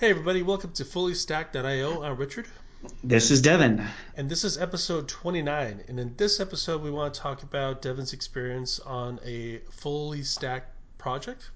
[0.00, 2.02] Hey everybody, welcome to FullyStack.io.
[2.02, 2.46] I'm Richard.
[3.04, 3.84] This is Devin.
[4.16, 5.84] And this is episode 29.
[5.88, 10.74] And in this episode, we want to talk about Devin's experience on a fully stacked
[10.96, 11.50] project,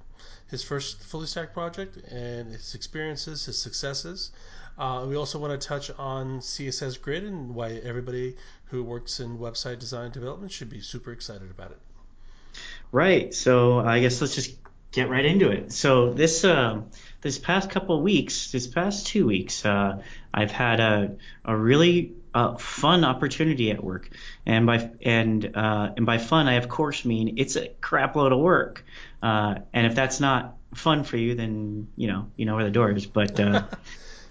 [0.51, 4.33] his first fully stacked project, and his experiences, his successes.
[4.76, 8.37] Uh, we also want to touch on CSS Grid and why everybody
[8.67, 11.81] who works in website design development should be super excited about it.
[12.92, 13.33] Right.
[13.33, 14.54] So I guess let's just
[14.95, 15.72] get right into it.
[15.72, 16.83] So this uh,
[17.25, 20.02] this past couple weeks, this past two weeks, uh,
[20.33, 24.11] I've had a a really uh, fun opportunity at work,
[24.45, 28.33] and by and uh, and by fun, I of course mean it's a crap load
[28.33, 28.84] of work.
[29.23, 32.71] Uh, and if that's not fun for you, then you know you know where the
[32.71, 33.07] door is.
[33.07, 33.62] But uh,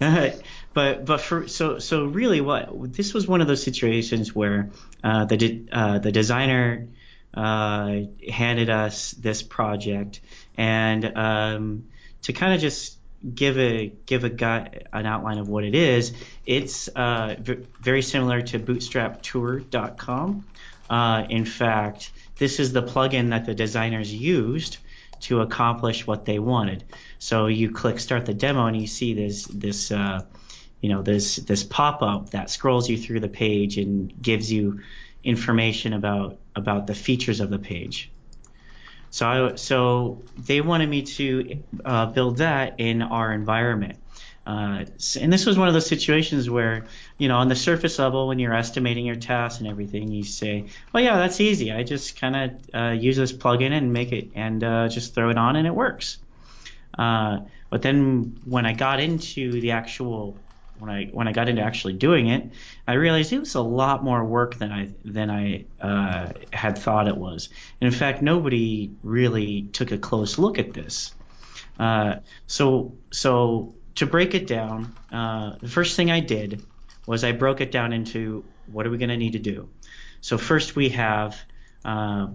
[0.72, 4.70] but but for so so really, what this was one of those situations where
[5.02, 6.86] the de- the designer
[7.34, 10.20] uh, handed us this project,
[10.56, 11.84] and um,
[12.24, 12.98] to kind of just
[13.34, 16.12] give a give a an outline of what it is,
[16.44, 20.44] it's uh, v- very similar to BootstrapTour.com.
[20.90, 24.76] Uh, in fact, this is the plugin that the designers used
[25.20, 26.84] to accomplish what they wanted.
[27.18, 30.22] So you click start the demo, and you see this this uh,
[30.80, 34.80] you know this this pop up that scrolls you through the page and gives you
[35.22, 38.10] information about about the features of the page.
[39.14, 44.00] So I, so they wanted me to uh, build that in our environment.
[44.44, 44.86] Uh,
[45.20, 48.40] and this was one of those situations where, you know, on the surface level, when
[48.40, 51.70] you're estimating your tasks and everything, you say, well, yeah, that's easy.
[51.70, 55.30] I just kind of uh, use this plugin and make it and uh, just throw
[55.30, 56.18] it on and it works.
[56.98, 60.36] Uh, but then when I got into the actual
[60.84, 62.50] when I when I got into actually doing it,
[62.86, 67.08] I realized it was a lot more work than I than I uh, had thought
[67.08, 67.48] it was.
[67.80, 71.14] And in fact, nobody really took a close look at this.
[71.78, 76.62] Uh, so so to break it down, uh, the first thing I did
[77.06, 79.68] was I broke it down into what are we going to need to do.
[80.20, 81.38] So first we have,
[81.84, 82.28] uh,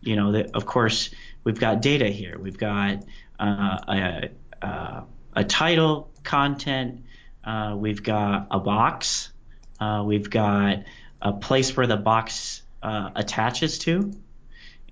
[0.00, 1.10] you know, the, of course
[1.44, 2.38] we've got data here.
[2.38, 3.02] We've got
[3.38, 4.30] uh, a,
[4.62, 5.02] a,
[5.36, 7.04] a title, content
[7.44, 9.32] uh, we've got a box.
[9.78, 10.84] Uh, we've got
[11.22, 14.12] a place where the box uh, attaches to,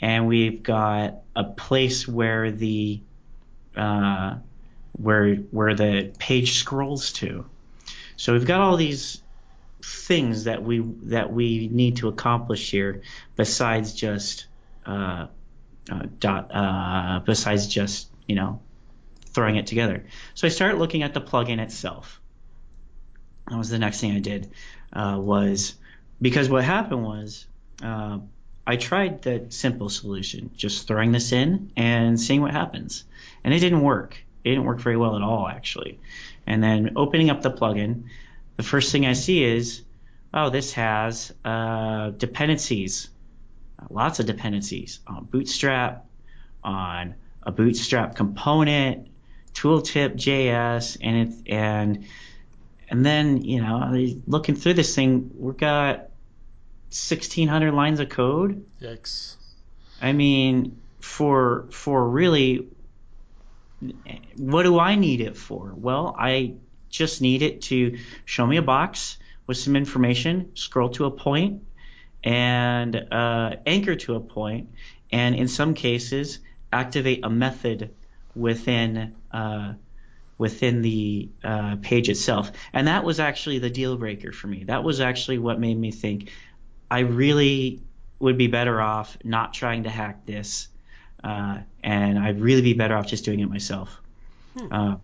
[0.01, 3.01] and we've got a place where the
[3.77, 4.37] uh,
[4.93, 7.45] where where the page scrolls to.
[8.17, 9.23] So we've got all these
[9.83, 13.03] things that we that we need to accomplish here,
[13.37, 14.47] besides just
[14.87, 15.27] uh,
[15.91, 18.61] uh, dot besides just you know
[19.27, 20.07] throwing it together.
[20.35, 22.21] So I start looking at the plugin itself
[23.49, 24.51] that was the next thing I did
[24.93, 25.75] uh, was
[26.21, 27.47] because what happened was
[27.83, 28.19] uh,
[28.67, 33.05] I tried the simple solution, just throwing this in and seeing what happens,
[33.45, 34.17] and it didn't work.
[34.45, 35.99] It didn't work very well at all, actually.
[36.47, 38.05] And then opening up the plugin,
[38.57, 39.83] the first thing I see is,
[40.35, 43.09] oh, this has uh, dependencies,
[43.91, 46.07] lots of dependencies on Bootstrap,
[46.63, 49.09] on a Bootstrap component,
[49.55, 52.05] tooltip JS, and it and
[52.91, 53.93] and then, you know,
[54.27, 55.99] looking through this thing, we've got
[56.91, 58.65] 1,600 lines of code.
[58.81, 59.37] Yikes.
[60.01, 62.69] I mean, for for really,
[64.37, 65.73] what do I need it for?
[65.77, 66.55] Well, I
[66.89, 71.63] just need it to show me a box with some information, scroll to a point,
[72.25, 74.71] and uh, anchor to a point,
[75.11, 76.39] and in some cases,
[76.73, 77.91] activate a method
[78.35, 79.75] within uh,
[80.39, 82.53] within the uh, page itself.
[82.73, 84.65] And that was actually the deal breaker for me.
[84.65, 86.31] That was actually what made me think
[86.91, 87.83] I really
[88.21, 90.69] would be better off not trying to hack this.
[91.23, 94.01] Uh, and I'd really be better off just doing it myself.
[94.57, 94.73] Hmm.
[94.73, 94.97] Uh,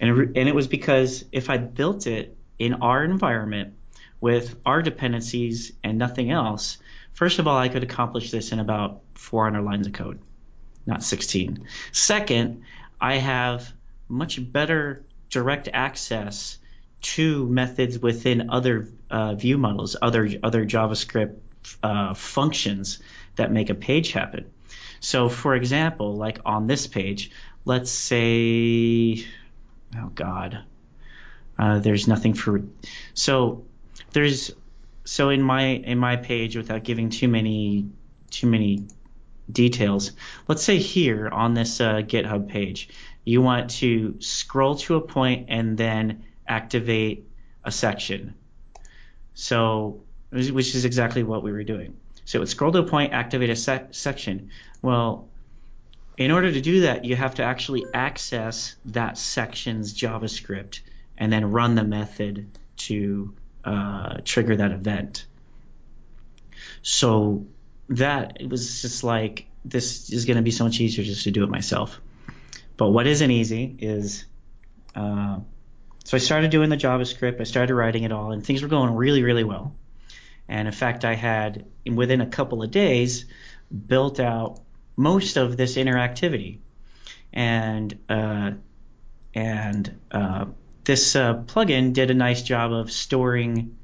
[0.00, 3.74] and, it, and it was because if I built it in our environment
[4.20, 6.78] with our dependencies and nothing else,
[7.14, 10.18] first of all, I could accomplish this in about 400 lines of code,
[10.86, 11.66] not 16.
[11.92, 12.64] Second,
[13.00, 13.72] I have
[14.08, 16.58] much better direct access
[17.00, 21.36] to methods within other uh, view models, other other JavaScript
[21.82, 23.00] uh, functions
[23.36, 24.50] that make a page happen.
[25.00, 27.30] So, for example, like on this page,
[27.64, 29.24] let's say,
[29.96, 30.64] oh God,
[31.58, 32.62] uh, there's nothing for.
[33.14, 33.64] So
[34.12, 34.52] there's
[35.04, 37.88] so in my in my page, without giving too many
[38.30, 38.86] too many
[39.50, 40.12] details,
[40.48, 42.88] let's say here on this uh, GitHub page,
[43.26, 47.28] you want to scroll to a point and then activate
[47.64, 48.34] a section.
[49.34, 50.00] So,
[50.30, 51.96] which is exactly what we were doing.
[52.24, 54.50] So it would scroll to a point, activate a sec- section.
[54.80, 55.28] Well,
[56.16, 60.80] in order to do that, you have to actually access that section's JavaScript
[61.18, 62.46] and then run the method
[62.76, 63.34] to
[63.64, 65.26] uh, trigger that event.
[66.82, 67.46] So
[67.88, 71.32] that it was just like this is going to be so much easier just to
[71.32, 72.00] do it myself.
[72.76, 74.24] But what isn't easy is
[74.94, 75.38] uh,
[76.06, 78.94] so I started doing the JavaScript, I started writing it all, and things were going
[78.94, 79.74] really, really well.
[80.48, 83.26] And in fact, I had within a couple of days
[83.88, 84.60] built out
[84.96, 86.58] most of this interactivity,
[87.32, 88.52] and uh,
[89.34, 90.44] and uh,
[90.84, 93.76] this uh, plugin did a nice job of storing.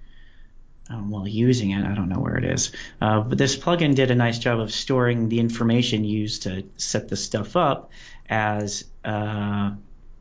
[0.88, 4.12] Um, well, using it, I don't know where it is, uh, but this plugin did
[4.12, 7.90] a nice job of storing the information used to set this stuff up
[8.28, 9.72] as uh,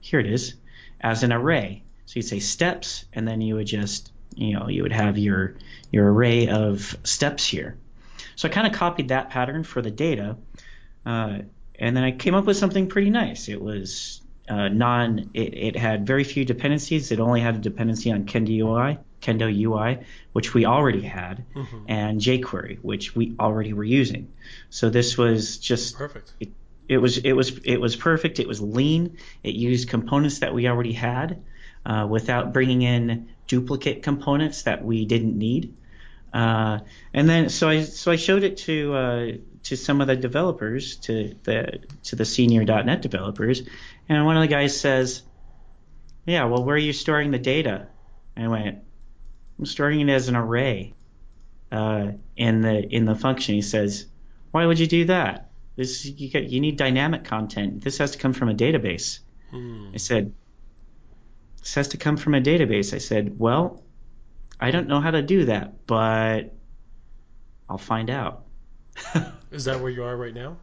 [0.01, 0.55] here it is
[0.99, 1.83] as an array.
[2.05, 5.55] So you'd say steps, and then you would just you know you would have your
[5.91, 7.77] your array of steps here.
[8.35, 10.37] So I kind of copied that pattern for the data,
[11.05, 11.39] uh,
[11.79, 13.49] and then I came up with something pretty nice.
[13.49, 15.29] It was uh, non.
[15.33, 17.11] It, it, had very few dependencies.
[17.11, 21.85] It only had a dependency on Kendo UI, Kendo UI, which we already had, mm-hmm.
[21.87, 24.31] and jQuery, which we already were using.
[24.69, 26.33] So this was just perfect.
[26.39, 26.49] It,
[26.87, 28.39] it was it was it was perfect.
[28.39, 29.17] It was lean.
[29.43, 31.41] It used components that we already had
[31.85, 35.75] uh, without bringing in duplicate components that we didn't need.
[36.33, 36.79] Uh,
[37.13, 39.31] and then so I so I showed it to uh,
[39.63, 43.61] to some of the developers, to the to the senior .NET developers,
[44.07, 45.23] and one of the guys says,
[46.25, 47.87] "Yeah, well, where are you storing the data?"
[48.35, 48.79] And I went,
[49.59, 50.93] "I'm storing it as an array
[51.71, 54.05] uh, in the in the function." He says,
[54.51, 55.50] "Why would you do that?
[55.75, 57.83] This you get, you need dynamic content.
[57.83, 59.19] This has to come from a database."
[59.49, 59.91] Hmm.
[59.93, 60.33] I said,
[61.59, 63.83] "This has to come from a database." I said, "Well."
[64.61, 66.53] I don't know how to do that, but
[67.67, 68.43] I'll find out.
[69.51, 70.57] Is that where you are right now?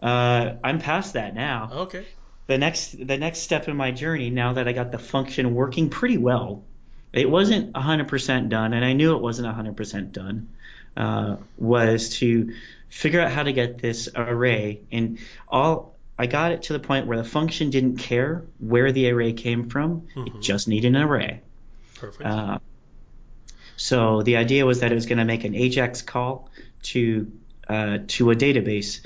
[0.00, 1.68] Uh, I'm past that now.
[1.70, 2.06] Okay.
[2.46, 5.90] The next the next step in my journey, now that I got the function working
[5.90, 6.64] pretty well,
[7.12, 10.48] it wasn't 100% done, and I knew it wasn't 100% done,
[10.96, 12.54] uh, was to
[12.90, 14.82] figure out how to get this array.
[14.92, 19.08] And all I got it to the point where the function didn't care where the
[19.10, 20.26] array came from; mm-hmm.
[20.26, 21.40] it just needed an array.
[21.94, 22.28] Perfect.
[22.28, 22.58] Uh,
[23.76, 26.50] so the idea was that it was going to make an AJAX call
[26.82, 27.32] to
[27.66, 29.00] uh, to a database,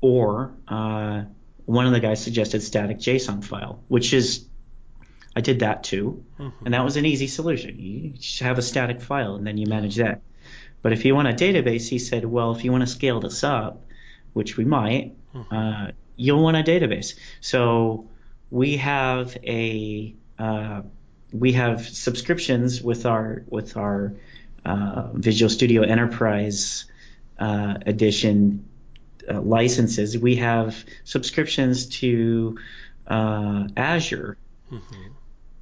[0.00, 1.24] or uh,
[1.66, 4.46] one of the guys suggested static JSON file, which is
[5.36, 6.64] I did that too, mm-hmm.
[6.64, 7.78] and that was an easy solution.
[7.78, 10.22] You just have a static file and then you manage that.
[10.84, 13.42] But if you want a database, he said, well, if you want to scale this
[13.42, 13.86] up,
[14.34, 15.54] which we might, mm-hmm.
[15.54, 17.14] uh, you'll want a database.
[17.40, 18.10] So
[18.50, 20.82] we have a uh,
[21.32, 24.12] we have subscriptions with our with our
[24.66, 26.84] uh, Visual Studio Enterprise
[27.38, 28.68] uh, edition
[29.26, 30.18] uh, licenses.
[30.18, 32.58] We have subscriptions to
[33.06, 34.36] uh, Azure.
[34.70, 35.12] Mm-hmm.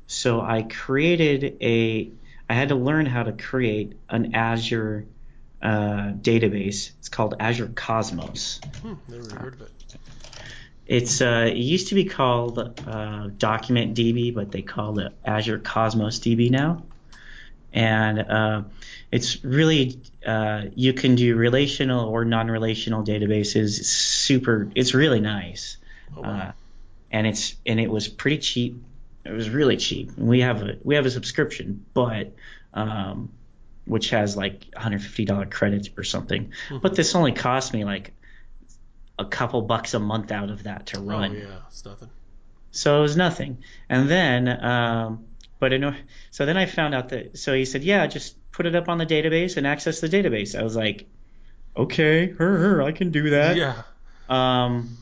[0.08, 2.10] So I created a.
[2.50, 5.06] I had to learn how to create an Azure
[5.62, 6.90] uh, database.
[6.98, 8.60] It's called Azure Cosmos.
[8.82, 9.70] Hmm, never heard of it.
[10.86, 15.58] It's uh, it used to be called uh, Document DB, but they call it Azure
[15.58, 16.82] Cosmos DB now,
[17.72, 18.62] and uh,
[19.12, 23.78] it's really uh, you can do relational or non-relational databases.
[23.78, 24.68] It's super.
[24.74, 25.76] It's really nice,
[26.16, 26.28] oh, wow.
[26.28, 26.52] Uh,
[27.12, 28.82] and it's and it was pretty cheap.
[29.24, 30.10] It was really cheap.
[30.18, 32.32] we have a we have a subscription, but
[32.74, 33.30] um,
[33.84, 36.52] which has like $150 credits or something.
[36.68, 36.78] Mm-hmm.
[36.78, 38.12] But this only cost me like
[39.18, 41.32] a couple bucks a month out of that to run.
[41.32, 42.10] Oh yeah, it's nothing.
[42.70, 43.58] So it was nothing.
[43.88, 45.26] And then, um,
[45.58, 45.94] but in,
[46.30, 48.98] so then I found out that so he said, yeah, just put it up on
[48.98, 50.58] the database and access the database.
[50.58, 51.06] I was like,
[51.76, 53.56] okay, her, her, I can do that.
[53.56, 53.82] Yeah.
[54.28, 54.96] Um,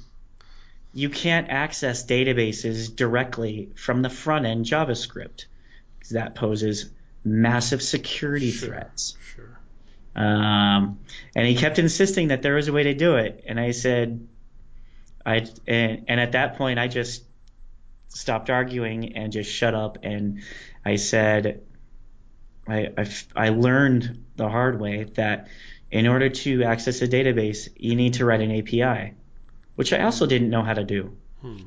[0.92, 5.46] you can't access databases directly from the front end JavaScript
[5.99, 6.90] because that poses
[7.25, 9.17] massive security sure, threats.
[9.35, 9.59] Sure.
[10.15, 11.00] Um,
[11.35, 13.45] and he kept insisting that there was a way to do it.
[13.47, 14.27] And I said,
[15.25, 17.25] I and, and at that point I just
[18.09, 19.99] stopped arguing and just shut up.
[20.03, 20.43] And
[20.85, 21.62] I said,
[22.67, 25.49] I, I, I learned the hard way that
[25.91, 29.15] in order to access a database, you need to write an API,
[29.75, 31.17] which I also didn't know how to do.
[31.41, 31.59] Hmm.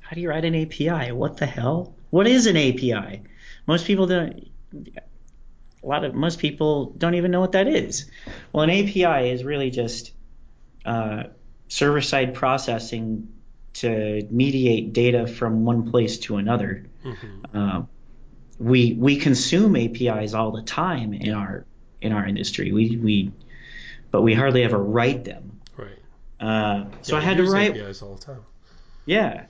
[0.00, 1.12] How do you write an API?
[1.12, 1.94] What the hell?
[2.10, 3.22] What is an API?
[3.66, 4.48] Most people don't
[5.82, 8.10] a lot of most people don't even know what that is.
[8.52, 10.12] Well, an API is really just
[10.84, 11.24] uh,
[11.68, 13.28] server side processing
[13.74, 16.86] to mediate data from one place to another.
[17.04, 17.56] Mm-hmm.
[17.56, 17.82] Uh,
[18.58, 21.66] we we consume APIs all the time in our
[22.00, 22.72] in our industry.
[22.72, 23.32] We we
[24.10, 25.60] but we hardly ever write them.
[25.76, 25.98] Right.
[26.40, 27.76] Uh, so Yeah, I had to write.
[27.76, 28.44] APIs all the time.
[29.04, 29.46] Yeah.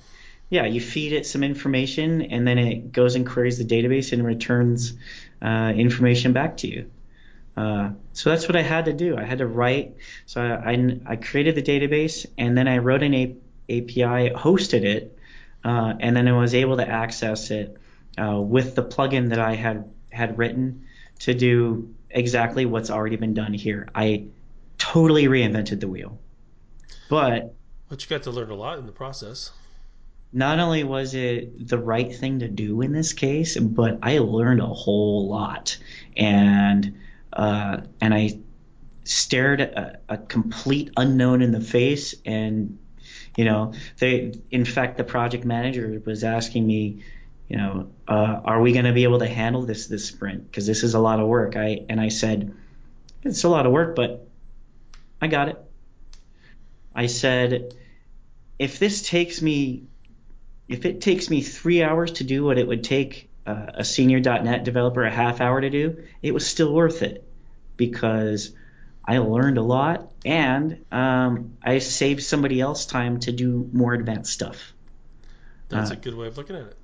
[0.49, 4.25] Yeah, you feed it some information and then it goes and queries the database and
[4.25, 4.95] returns
[5.43, 6.91] uh, information back to you.
[7.57, 9.17] Uh, so that's what I had to do.
[9.17, 9.97] I had to write.
[10.27, 13.37] So I, I, I created the database and then I wrote an A-
[13.69, 15.19] API, hosted it,
[15.65, 17.77] uh, and then I was able to access it
[18.17, 20.87] uh, with the plugin that I had had written
[21.21, 23.89] to do exactly what's already been done here.
[23.95, 24.27] I
[24.79, 26.19] totally reinvented the wheel.
[27.09, 27.55] But
[27.89, 29.51] But you got to learn a lot in the process.
[30.33, 34.61] Not only was it the right thing to do in this case, but I learned
[34.61, 35.79] a whole lot,
[36.17, 36.99] and
[37.33, 38.39] uh, and I
[39.05, 42.79] stared a, a complete unknown in the face, and
[43.37, 47.05] you know, they in fact the project manager was asking me,
[47.49, 50.51] you know, uh, are we going to be able to handle this this sprint?
[50.51, 51.57] Because this is a lot of work.
[51.57, 52.55] I and I said,
[53.23, 54.27] it's a lot of work, but
[55.21, 55.63] I got it.
[56.95, 57.75] I said,
[58.59, 59.85] if this takes me
[60.69, 64.21] if it takes me three hours to do what it would take uh, a senior
[64.21, 67.25] .NET developer a half hour to do, it was still worth it
[67.77, 68.53] because
[69.05, 74.33] I learned a lot and um, I saved somebody else time to do more advanced
[74.33, 74.73] stuff.
[75.69, 76.77] That's Uh, a good way of looking at it.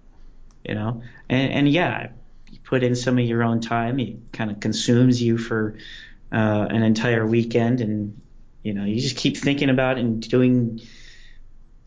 [0.65, 2.11] You know, and, and yeah,
[2.51, 3.99] you put in some of your own time.
[3.99, 5.77] It kind of consumes you for
[6.31, 8.21] uh, an entire weekend, and
[8.63, 10.81] you know, you just keep thinking about it and doing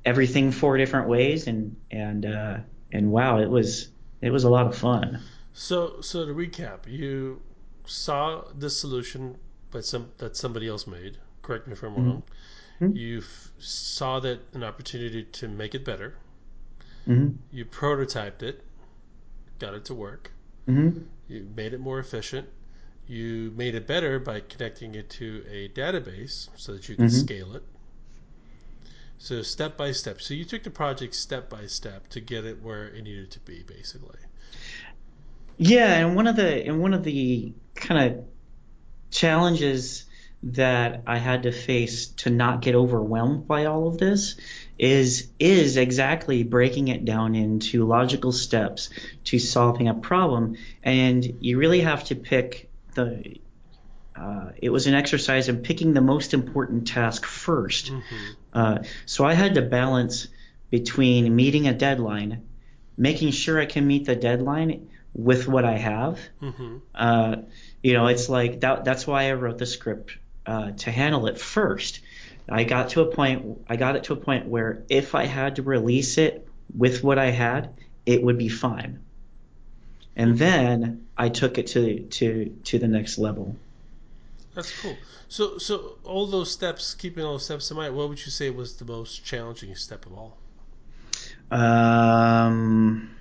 [0.05, 2.57] everything four different ways, and and uh,
[2.91, 3.89] and wow, it was
[4.21, 5.19] it was a lot of fun.
[5.53, 7.41] So, so to recap, you
[7.85, 9.37] saw this solution
[9.71, 11.17] by some that somebody else made.
[11.41, 12.23] Correct me if I'm wrong.
[12.81, 12.95] Mhm.
[12.95, 16.15] You f- saw that an opportunity to make it better.
[17.05, 18.63] hmm You prototyped it,
[19.59, 20.31] got it to work.
[20.65, 20.89] hmm
[21.27, 22.49] You made it more efficient.
[23.07, 27.11] You made it better by connecting it to a database so that you could Mhm.
[27.25, 27.63] scale it.
[29.25, 30.21] So step by step.
[30.21, 33.39] So you took the project step by step to get it where it needed to
[33.39, 34.19] be, basically.
[35.57, 38.25] Yeah, and one of the and one of the kind of
[39.09, 40.05] challenges
[40.43, 44.35] that I had to face to not get overwhelmed by all of this
[44.77, 48.91] is is exactly breaking it down into logical steps
[49.23, 53.37] to solving a problem, and you really have to pick the.
[54.15, 58.33] Uh, it was an exercise in picking the most important task 1st Mm-hmm.
[58.53, 60.27] Uh, so I had to balance
[60.69, 62.43] between meeting a deadline,
[62.97, 66.19] making sure I can meet the deadline with what I have.
[66.41, 66.77] Mm-hmm.
[66.93, 67.35] Uh,
[67.83, 71.39] you know, it's like that, that's why I wrote the script uh, to handle it
[71.39, 71.99] first.
[72.47, 73.63] I got to a point.
[73.67, 77.17] I got it to a point where if I had to release it with what
[77.17, 77.73] I had,
[78.05, 78.99] it would be fine.
[80.15, 83.57] And then I took it to to to the next level.
[84.55, 84.97] That's cool.
[85.27, 88.49] So, so all those steps, keeping all those steps in mind, what would you say
[88.49, 90.37] was the most challenging step of all?
[91.51, 93.15] Um,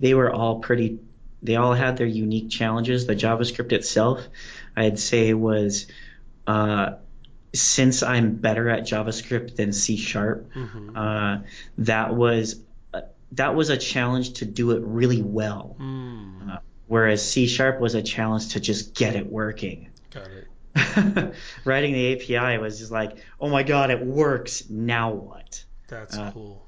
[0.00, 0.98] they were all pretty.
[1.42, 3.06] They all had their unique challenges.
[3.06, 4.20] The JavaScript itself,
[4.76, 5.86] I'd say, was
[6.46, 6.94] uh,
[7.52, 10.52] since I'm better at JavaScript than C sharp.
[10.54, 10.96] Mm-hmm.
[10.96, 11.38] Uh,
[11.78, 12.60] that was
[12.94, 13.02] uh,
[13.32, 17.94] that was a challenge to do it really well, Mm, uh, whereas C sharp was
[17.94, 19.90] a challenge to just get it working.
[20.10, 20.46] got it.
[21.64, 24.68] Writing the API was just like, oh my god, it works.
[24.70, 25.64] Now what?
[25.88, 26.66] That's Uh, cool.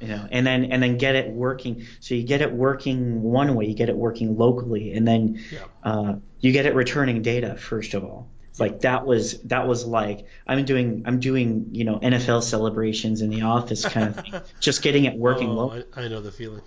[0.00, 3.54] you know and then and then get it working so you get it working one
[3.54, 5.64] way you get it working locally and then Yeah.
[5.82, 8.28] uh, you get it returning data first of all
[8.60, 13.30] like that was that was like i'm doing i'm doing you know nfl celebrations in
[13.30, 16.62] the office kind of thing just getting it working oh, I, I know the feeling.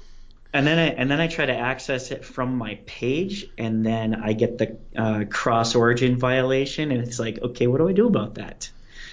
[0.54, 4.16] And then I, and then I try to access it from my page, and then
[4.16, 8.08] I get the uh, cross origin violation, and it's like, okay, what do I do
[8.08, 8.70] about that?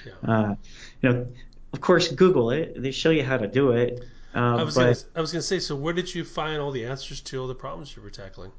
[0.06, 0.30] Yeah.
[0.30, 0.54] Uh,
[1.00, 1.26] you know,
[1.72, 4.04] of course, Google it; they show you how to do it.
[4.34, 5.60] Uh, I was but gonna, I was gonna say.
[5.60, 8.52] So, where did you find all the answers to all the problems you were tackling?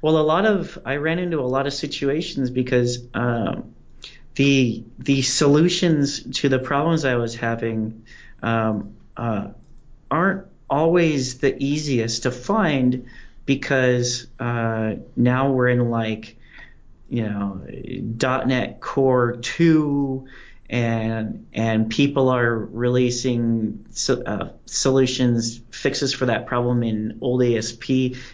[0.00, 3.74] well, a lot of I ran into a lot of situations because um,
[4.34, 8.04] the the solutions to the problems I was having
[8.42, 9.48] um, uh,
[10.10, 13.08] aren't always the easiest to find
[13.46, 16.36] because uh, now we're in like
[17.08, 20.28] you know .NET Core 2
[20.70, 27.90] and and people are releasing so, uh, solutions fixes for that problem in old ASP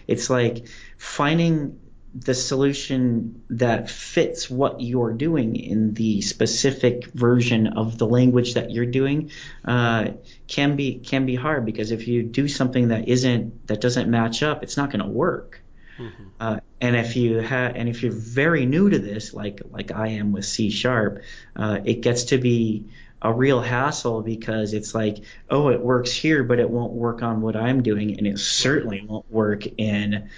[0.07, 1.79] it's like finding
[2.15, 8.71] the solution that fits what you're doing in the specific version of the language that
[8.71, 9.31] you're doing
[9.65, 10.11] uh,
[10.47, 14.43] can be can be hard because if you do something that isn't that doesn't match
[14.43, 15.61] up, it's not going to work.
[15.97, 16.23] Mm-hmm.
[16.39, 20.09] Uh, and if you have and if you're very new to this, like like I
[20.09, 21.21] am with C sharp,
[21.55, 22.85] uh, it gets to be
[23.21, 25.17] a real hassle because it's like,
[25.49, 29.05] oh, it works here, but it won't work on what I'm doing, and it certainly
[29.05, 30.29] won't work in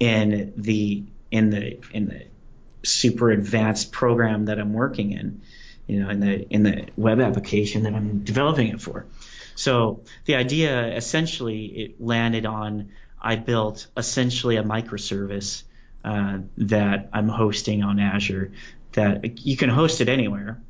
[0.00, 2.26] in the in the in the
[2.82, 5.42] super advanced program that I'm working in,
[5.86, 9.06] you know, in the in the web application that I'm developing it for.
[9.54, 12.90] So the idea essentially it landed on
[13.20, 15.62] I built essentially a microservice
[16.04, 18.52] uh, that I'm hosting on Azure
[18.92, 20.60] that you can host it anywhere.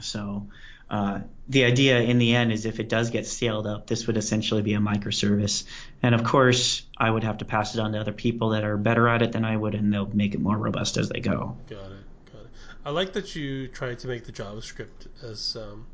[0.00, 0.48] So
[0.90, 4.16] uh, the idea in the end is if it does get scaled up, this would
[4.16, 5.64] essentially be a microservice.
[6.02, 8.76] And of course, I would have to pass it on to other people that are
[8.76, 11.56] better at it than I would, and they'll make it more robust as they go.
[11.68, 12.32] Got it.
[12.32, 12.50] Got it.
[12.84, 15.86] I like that you tried to make the JavaScript as um,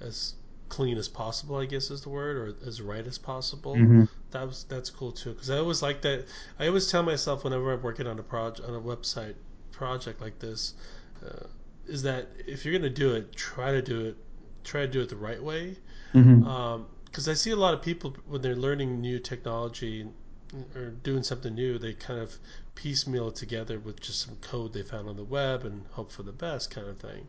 [0.00, 0.34] as
[0.68, 1.56] clean as possible.
[1.56, 3.74] I guess is the word, or as right as possible.
[3.74, 4.04] Mm-hmm.
[4.32, 6.26] That was that's cool too, because I always like that.
[6.58, 9.34] I always tell myself whenever I'm working on a project on a website
[9.72, 10.74] project like this,
[11.26, 11.46] uh,
[11.86, 14.16] is that if you're gonna do it, try to do it
[14.64, 15.78] try to do it the right way.
[16.12, 16.48] Because Mm-hmm.
[16.48, 16.86] um,
[17.28, 20.06] I see a lot of people when they're learning new technology
[20.74, 22.38] or doing something new, they kind of
[22.74, 26.22] piecemeal it together with just some code they found on the web and hope for
[26.22, 27.28] the best kind of thing.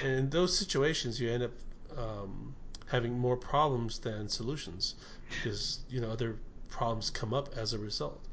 [0.00, 1.52] And in those situations, you end up
[1.96, 2.54] um,
[2.86, 4.94] having more problems than solutions
[5.28, 6.38] because you know other
[6.68, 8.26] problems come up as a result.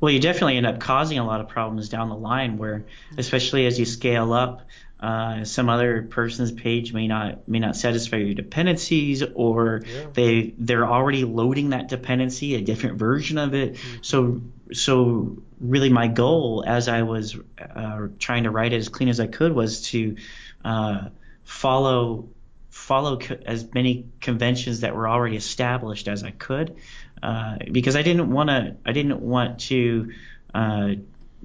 [0.00, 2.86] Well, you definitely end up causing a lot of problems down the line where,
[3.16, 4.66] especially as you scale up,
[5.02, 10.06] uh, some other person's page may not may not satisfy your dependencies, or Yeah.
[10.14, 13.78] they they're already loading that dependency, a different version of it.
[14.02, 14.40] So
[14.72, 19.18] so really, my goal as I was uh, trying to write it as clean as
[19.18, 20.16] I could was to
[20.64, 21.08] uh,
[21.44, 22.28] follow
[22.70, 26.76] follow co- as many conventions that were already established as I could,
[27.22, 28.76] uh, because I didn't want to.
[28.86, 30.12] I didn't want to
[30.54, 30.90] uh,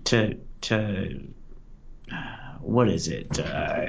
[0.05, 1.23] to to
[2.11, 3.39] uh, what is it?
[3.39, 3.85] Uh,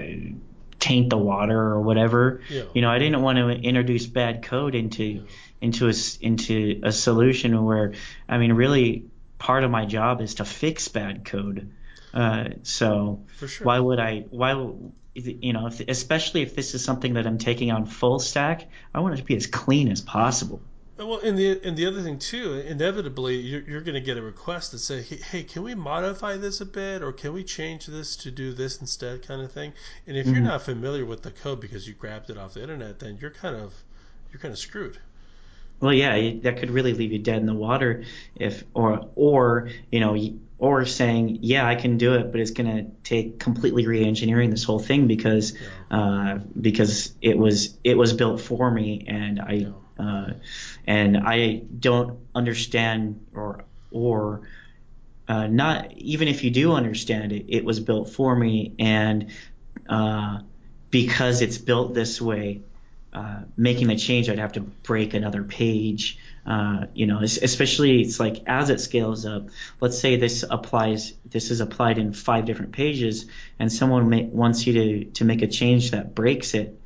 [0.78, 2.40] taint the water or whatever.
[2.48, 2.62] Yeah.
[2.74, 5.20] You know, I didn't want to introduce bad code into Yeah.
[5.60, 7.94] into a into a solution where
[8.28, 9.06] I mean, really,
[9.38, 11.72] part of my job is to fix bad code.
[12.14, 13.66] Uh, so For sure.
[13.66, 14.24] why would I?
[14.30, 14.52] Why
[15.14, 19.00] you know, if, especially if this is something that I'm taking on full stack, I
[19.00, 20.60] want it to be as clean as possible.
[20.98, 24.22] Well, and the and the other thing too, inevitably you're, you're going to get a
[24.22, 27.86] request that say, hey, hey, can we modify this a bit, or can we change
[27.86, 29.72] this to do this instead, kind of thing.
[30.06, 30.44] And if you're Mhm.
[30.44, 33.56] not familiar with the code because you grabbed it off the internet, then you're kind
[33.56, 33.84] of
[34.30, 34.98] you're kind of screwed.
[35.80, 38.02] Well, yeah, that could really leave you dead in the water
[38.34, 40.16] if, or, or, you know,
[40.58, 44.64] or saying, yeah, I can do it, but it's going to take completely re-engineering this
[44.64, 45.56] whole thing because,
[45.92, 49.68] uh, because it was, it was built for me and I, Yeah.
[49.98, 50.32] Uh,
[50.86, 54.42] and I don't understand or, or,
[55.28, 59.30] uh, not even if you do understand it, it was built for me and,
[59.88, 60.38] uh,
[60.90, 62.62] because it's built this way,
[63.12, 66.18] uh, making the change, I'd have to break another page.
[66.46, 69.48] Uh, you know, especially it's like as it scales up.
[69.80, 73.26] Let's say this applies, this is applied in five different pages,
[73.58, 76.80] and someone may, wants you to to make a change that breaks it.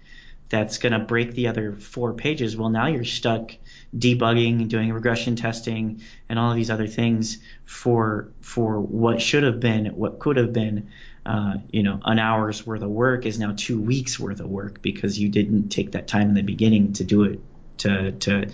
[0.52, 2.58] That's going to break the other four pages.
[2.58, 3.52] Well, now you're stuck
[3.96, 9.44] debugging, and doing regression testing, and all of these other things for for what should
[9.44, 10.90] have been, what could have been,
[11.24, 14.82] uh, you know, an hour's worth of work is now two weeks worth of work
[14.82, 17.40] because you didn't take that time in the beginning to do it,
[17.78, 18.50] to to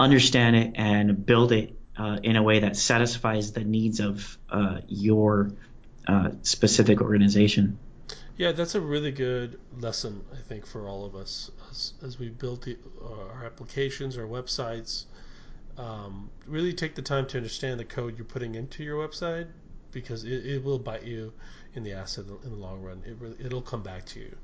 [0.00, 4.80] understand it and build it uh, in a way that satisfies the needs of uh,
[4.88, 5.52] your
[6.08, 7.78] uh, specific organization.
[8.36, 12.28] Yeah, that's a really good lesson, I think, for all of us as, as we
[12.28, 15.04] build the, uh, our applications, our websites.
[15.78, 19.46] Um, really take the time to understand the code you're putting into your website
[19.90, 21.32] because it, it will bite you
[21.74, 23.02] in the ass in the, in the long run.
[23.06, 24.36] It really, it'll come back to you.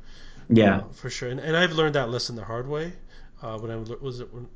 [0.49, 0.79] Yeah.
[0.79, 1.29] Uh, for sure.
[1.29, 2.93] And, and I've learned that lesson the hard way
[3.43, 4.49] uh, when I was it when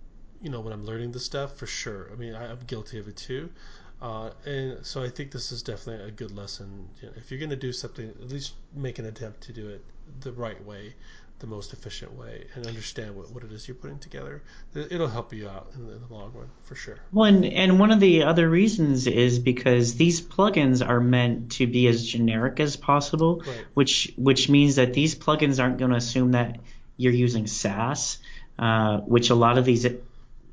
[0.42, 2.10] you know when I'm learning this stuff for sure.
[2.12, 3.50] I mean, I, I'm guilty of it too.
[4.00, 6.88] Uh, and so I think this is definitely a good lesson.
[7.00, 9.68] You know, if you're going to do something, at least make an attempt to do
[9.68, 9.82] it
[10.20, 10.94] the right way,
[11.38, 14.42] the most efficient way, and understand what, what it is you're putting together.
[14.74, 16.98] It- It'll help you out in the, in the long run for sure.
[17.10, 21.86] One and one of the other reasons is because these plugins are meant to be
[21.88, 23.64] as generic as possible, Right.
[23.74, 26.60] which which means that these plugins aren't going to assume that
[26.98, 28.18] you're using Sass,
[28.58, 29.86] uh, which a lot of these.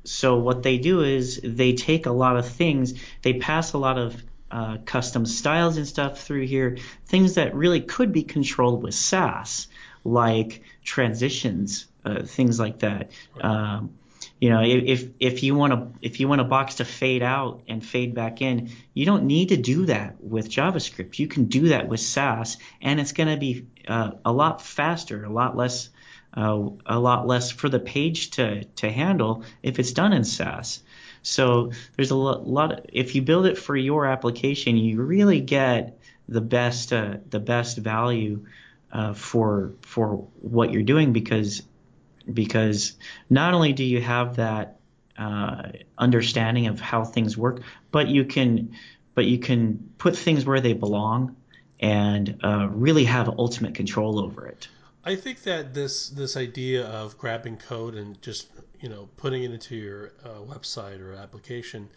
[0.04, 3.98] So what they do is they take a lot of things, they pass a lot
[3.98, 8.94] of uh, custom styles and stuff through here, things that really could be controlled with
[8.94, 9.66] Sass,
[10.04, 13.10] like transitions, uh, things like that.
[13.40, 13.94] Um,
[14.40, 17.62] you know, if if you want to if you want a box to fade out
[17.66, 21.18] and fade back in, you don't need to do that with JavaScript.
[21.18, 25.24] You can do that with Sass, and it's going to be uh, a lot faster,
[25.24, 25.88] a lot less
[26.36, 30.82] uh, a lot less for the page to to handle if it's done in Sass.
[31.22, 35.40] So there's a lot, lot of, if you build it for your application, you really
[35.40, 38.46] get the best uh, the best value
[38.92, 41.62] uh, for for what you're doing because
[42.32, 42.96] because
[43.28, 44.78] not only do you have that
[45.18, 48.74] uh, understanding of how things work, but you can
[49.14, 51.36] but you can put things where they belong
[51.80, 54.68] and uh, really have ultimate control over it.
[55.06, 58.48] I think that this this idea of grabbing code and just
[58.80, 61.90] you know putting it into your uh, website or application,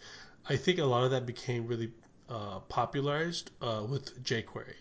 [0.48, 1.90] I think a lot of that became really
[2.28, 4.74] uh, popularized uh, with jQuery.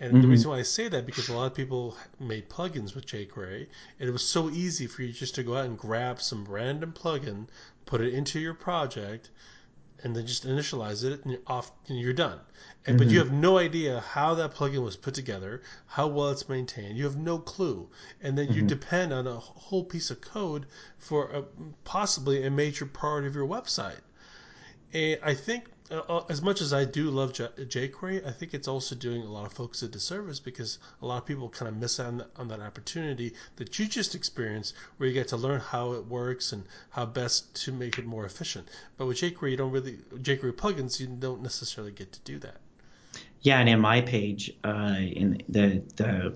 [0.00, 0.22] And mm-hmm.
[0.22, 3.66] the reason why I say that because a lot of people made plugins with jQuery,
[4.00, 6.92] and it was so easy for you just to go out and grab some random
[6.92, 7.48] plugin,
[7.84, 9.30] put it into your project,
[10.02, 12.40] and then just initialize it, and you're off, and you're done.
[12.86, 13.06] And, mm-hmm.
[13.06, 16.98] But you have no idea how that plugin was put together, how well it's maintained.
[16.98, 17.88] You have no clue,
[18.22, 18.56] and then mm-hmm.
[18.56, 20.66] you depend on a whole piece of code
[20.98, 21.44] for a,
[21.84, 24.00] possibly a major part of your website.
[24.92, 25.68] And I think
[26.28, 29.46] as much as I do love J- jQuery, I think it's also doing a lot
[29.46, 32.60] of folks a disservice because a lot of people kind of miss on, on that
[32.60, 37.04] opportunity that you just experienced where you get to learn how it works and how
[37.04, 38.68] best to make it more efficient.
[38.96, 42.56] But with jQuery, you don't really, jQuery plugins, you don't necessarily get to do that.
[43.42, 46.34] Yeah, and in my page, uh, in the, the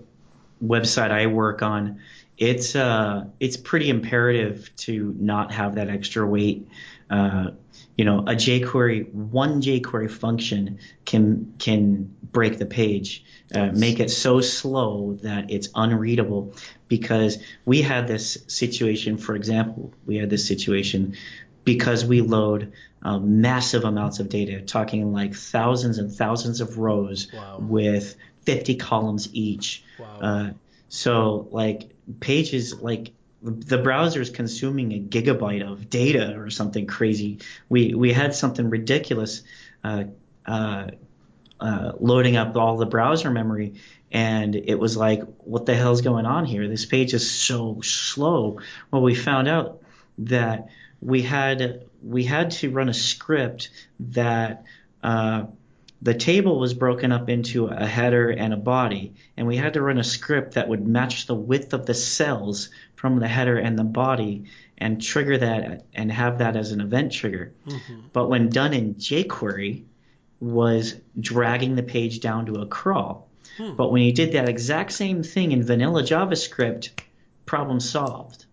[0.63, 2.01] website I work on,
[2.37, 6.69] it's uh, it's pretty imperative to not have that extra weight.
[7.11, 7.51] Uh,
[7.99, 14.09] you know, a jQuery, one jQuery function can can break the page, uh, make it
[14.09, 16.55] so slow that it's unreadable.
[16.87, 21.17] Because we had this situation, for example, we had this situation
[21.65, 27.27] because we load uh, massive amounts of data, talking like thousands and thousands of rows
[27.35, 27.59] wow.
[27.61, 29.83] with 50 columns each.
[29.99, 30.19] Wow.
[30.21, 30.51] Uh,
[30.89, 33.11] so like pages like
[33.43, 37.39] the browser is consuming a gigabyte of data or something crazy.
[37.69, 39.43] We we had something ridiculous
[39.85, 40.05] uh,
[40.45, 40.89] uh,
[41.61, 43.75] uh, loading up all the browser memory,
[44.11, 46.69] and it was like, what the hell's going on here?
[46.69, 48.61] This page is so slow.
[48.91, 49.83] Well, we found out
[50.19, 50.69] that
[51.01, 53.71] we had we had to run a script
[54.01, 54.65] that
[55.03, 55.45] uh,
[56.01, 59.83] the table was broken up into a header and a body, and we had to
[59.83, 63.79] run a script that would match the width of the cells from the header and
[63.79, 64.45] the body
[64.77, 67.53] and trigger that and have that as an event trigger.
[67.67, 68.01] Mm-hmm.
[68.13, 69.85] But when done in jQuery,
[70.41, 73.29] was dragging the page down to a crawl.
[73.57, 73.75] Hmm.
[73.75, 76.91] But when you did that exact same thing in vanilla JavaScript,
[77.45, 78.45] problem solved.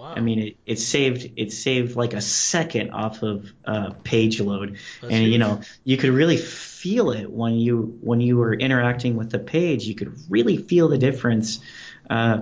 [0.00, 0.14] Wow.
[0.16, 4.78] I mean, it, it saved it saved like a second off of uh, page load,
[5.02, 5.32] That's and huge.
[5.32, 9.38] you know you could really feel it when you when you were interacting with the
[9.38, 9.84] page.
[9.84, 11.60] You could really feel the difference.
[12.08, 12.40] Uh,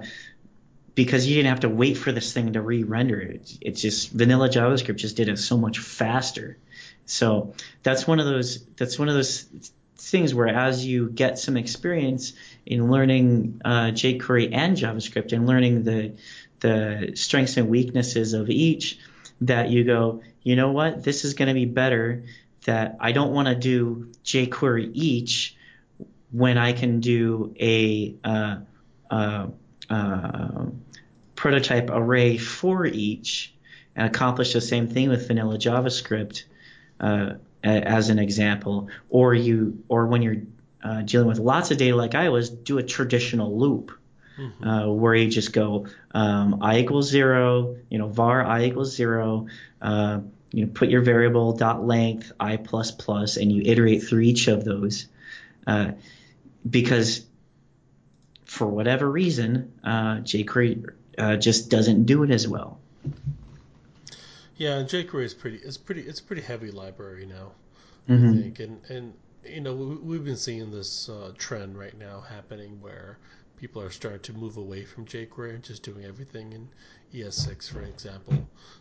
[0.94, 3.57] because you didn't have to wait for this thing to re-render it.
[3.61, 6.59] It's just vanilla JavaScript just did it so much faster.
[7.07, 9.47] So that's one of those that's one of those
[9.97, 12.33] things where as you get some experience
[12.64, 16.14] in learning uh, jQuery and JavaScript and learning the
[16.61, 18.99] the strengths and weaknesses of each,
[19.42, 22.25] that you go, you know what, this is going to be better.
[22.64, 25.57] That I don't want to do jQuery each
[26.33, 28.57] when I can do a uh,
[29.11, 29.47] uh,
[29.88, 30.66] uh
[31.35, 33.55] prototype array for each
[33.94, 36.44] and accomplish the same thing with vanilla JavaScript
[37.01, 40.42] uh, as an example, or you or when you're
[40.83, 43.97] uh, dealing with lots of data like I was, do a traditional loop.
[44.38, 44.68] Mm-hmm.
[44.68, 49.48] Uh, where you just go um, i equals zero, you know, var i equals zero,
[49.83, 50.20] uh,
[50.53, 54.46] you know, put your variable dot length i plus plus, and you iterate through each
[54.46, 55.07] of those,
[55.66, 55.90] uh,
[56.68, 57.27] because
[58.44, 62.79] for whatever reason, uh, jQuery uh, just doesn't do it as well.
[64.57, 65.59] Yeah, jQuery is pretty.
[65.59, 66.03] It's pretty.
[66.03, 67.53] It's a pretty heavy library now.
[68.09, 68.29] Mm-hmm.
[68.29, 72.20] I think, and and you know we, have been seeing this uh, trend right now
[72.20, 73.18] happening where
[73.61, 76.68] people are starting to move away from jQuery and just doing everything in
[77.14, 78.35] ES6, for example.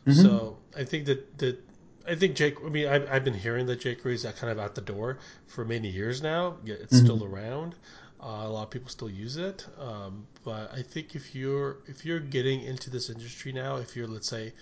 [0.05, 0.21] Mm-hmm.
[0.21, 1.59] So I think that that
[2.07, 2.57] I think Jake.
[2.65, 5.65] I mean, I've, I've been hearing that jQuery is kind of out the door for
[5.65, 6.57] many years now.
[6.63, 7.05] Yet it's mm-hmm.
[7.05, 7.75] still around.
[8.19, 12.03] Uh, a lot of people still use it, um, but I think if you're if
[12.03, 14.53] you're getting into this industry now, if you're let's say,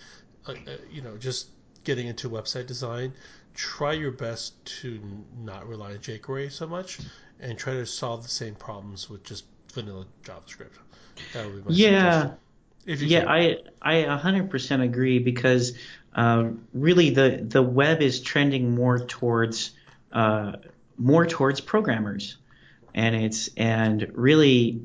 [0.46, 1.48] uh, uh, you know, just
[1.84, 3.14] getting into website design,
[3.54, 5.00] try your best to
[5.38, 6.98] not rely on jQuery so much,
[7.40, 9.44] and try to solve the same problems with just
[9.76, 10.78] vanilla JavaScript.
[11.32, 12.30] That would be my yeah.
[12.86, 13.28] yeah, can.
[13.28, 15.78] I I 100% agree because
[16.14, 19.70] uh, really the the web is trending more towards
[20.12, 20.52] uh,
[20.98, 22.38] more towards programmers
[22.94, 24.80] and it's and really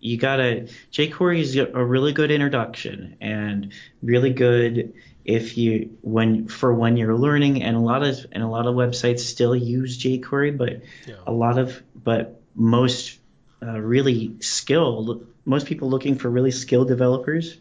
[0.00, 6.74] you gotta jQuery is a really good introduction and really good if you when for
[6.74, 10.56] when you're learning and a lot of and a lot of websites still use jQuery,
[10.56, 11.14] but Yeah.
[11.26, 13.18] a lot of but most
[13.66, 17.56] uh, really skilled most people looking for really skilled developers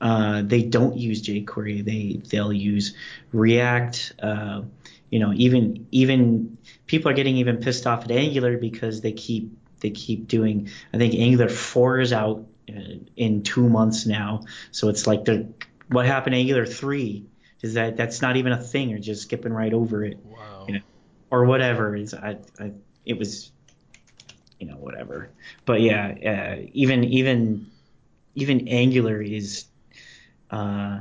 [0.00, 1.84] uh, they don't use jQuery.
[1.84, 2.94] They they'll use
[3.32, 4.14] React.
[4.20, 4.62] Uh,
[5.10, 9.56] you know, even even people are getting even pissed off at Angular because they keep
[9.80, 10.70] they keep doing.
[10.92, 12.80] I think Angular four is out uh,
[13.16, 14.40] in two months now,
[14.72, 15.46] so it's like they're
[15.88, 17.26] what happened to Angular three
[17.62, 18.88] is that that's not even a thing.
[18.90, 20.64] You're just skipping right over it, Wow.
[20.66, 20.80] you know,
[21.30, 21.94] or whatever.
[21.94, 22.72] Is I, I
[23.06, 23.52] it was
[24.62, 25.28] you know whatever.
[25.64, 27.66] But yeah, uh, even even
[28.36, 29.64] even Angular is
[30.52, 31.00] uh,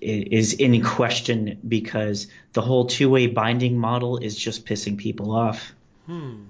[0.00, 5.72] is in question because the whole two-way binding model is just pissing people off.
[6.06, 6.44] Hmm.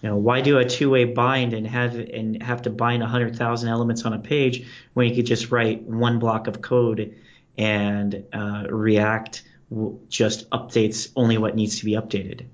[0.00, 4.06] You know, why do a two-way bind and have and have to bind 100,000 elements
[4.06, 7.16] on a page when you could just write one block of code
[7.58, 12.46] and uh, React w- just updates only what needs to be updated?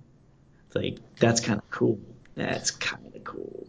[0.74, 2.00] Like that's kind of cool.
[2.34, 3.66] That's kind of cool.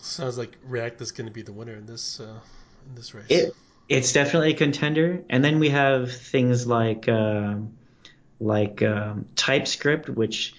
[0.00, 2.40] Sounds like React is going to be the winner in this uh,
[2.88, 3.26] in this race.
[3.28, 3.54] It
[3.88, 7.78] it's definitely a contender, and then we have things like um
[8.40, 10.54] like um, TypeScript, which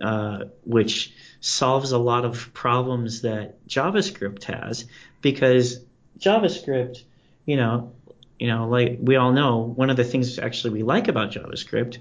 [0.00, 4.86] uh, which solves a lot of problems that JavaScript has
[5.20, 5.80] because
[6.18, 7.02] JavaScript,
[7.46, 7.92] you know,
[8.38, 11.98] you know, like we all know, one of the things actually we like about JavaScript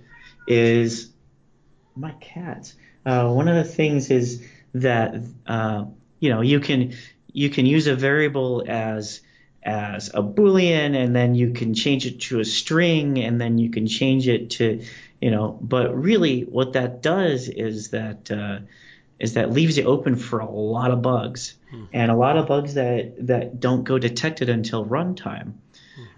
[0.47, 1.09] is
[1.95, 2.75] my cats.
[3.07, 5.15] Uh, one of the things is that
[5.47, 5.85] uh,
[6.19, 6.93] you know you can
[7.31, 9.21] you can use a variable as
[9.63, 13.69] as a boolean and then you can change it to a string and then you
[13.69, 14.83] can change it to
[15.21, 18.59] you know but really what that does is that uh,
[19.19, 21.87] is that leaves you open for a lot of bugs Mhm.
[21.93, 25.53] and a lot of bugs that that don't go detected until runtime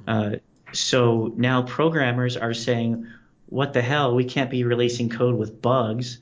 [0.08, 0.36] uh,
[0.72, 3.08] so now programmers are saying,
[3.48, 4.14] what the hell?
[4.16, 6.20] We can't be releasing code with bugs.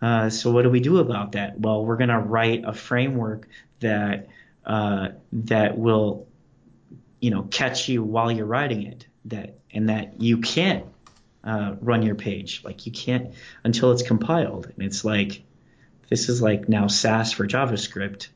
[0.00, 1.58] Uh, so what do we do about that?
[1.58, 3.48] Well, we're going to write a framework
[3.80, 4.28] that
[4.64, 6.28] uh, that will,
[7.20, 9.06] you know, catch you while you're writing it.
[9.26, 10.86] That and that you can't
[11.44, 12.62] uh, run your page.
[12.64, 13.34] Like you can't
[13.64, 14.66] until it's compiled.
[14.66, 15.42] And it's like
[16.08, 18.28] this is like now Sass for JavaScript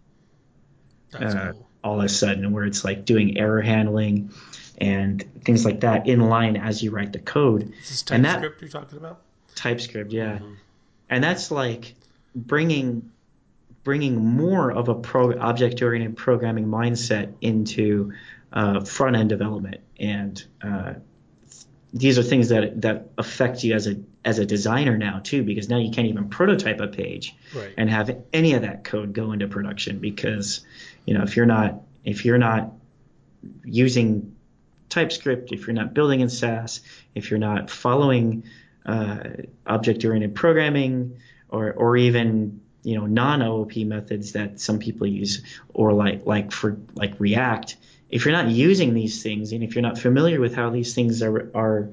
[1.11, 1.68] That's uh, cool.
[1.85, 4.33] all of a sudden, where it's like doing error handling
[4.79, 7.72] and things like that in line as you write the code.
[7.83, 9.20] Is this and that- TypeScript you're talking about?
[9.55, 10.57] TypeScript, yeah, Mhm.
[11.12, 11.94] And that's like
[12.35, 13.11] bringing
[13.85, 18.12] bringing more of a pro object oriented programming mindset into
[18.53, 20.94] uh, front end development, and uh,
[21.92, 25.68] these are things that that affect you as a as a designer now too, because
[25.68, 27.75] now you can't even prototype a page Right.
[27.77, 30.64] and have any of that code go into production because
[31.07, 32.72] you know if you're not if you're not
[33.64, 34.35] using
[34.88, 36.81] TypeScript, if you're not building in Sass,
[37.14, 38.44] if you're not following
[38.87, 39.31] uh,
[39.66, 41.16] object-oriented programming
[41.49, 45.42] or or even you know non-OOP methods that some people use
[45.75, 47.77] or like like for like React,
[48.11, 51.23] if you're not using these things and if you're not familiar with how these things
[51.23, 51.88] are are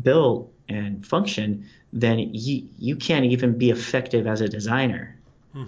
[0.00, 5.16] built and function, then you you can't even be effective as a designer.
[5.52, 5.66] hmm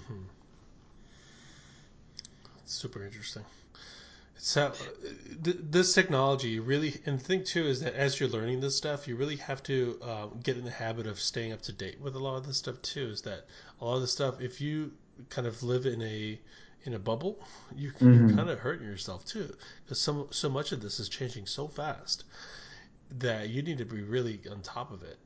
[2.66, 3.44] Super interesting.
[4.44, 4.74] So, uh,
[5.42, 9.08] th- this technology really, and the thing too is that as you're learning this stuff,
[9.08, 12.14] you really have to um, get in the habit of staying up to date with
[12.14, 13.08] a lot of this stuff too.
[13.08, 13.46] Is that
[13.80, 14.92] a lot of the stuff, if you
[15.30, 16.38] kind of live in a
[16.84, 17.38] in a bubble,
[17.74, 18.10] you Mhm.
[18.10, 21.66] you kind of hurting yourself too, because so so much of this is changing so
[21.66, 22.24] fast
[23.10, 25.18] that you need to be really on top of it.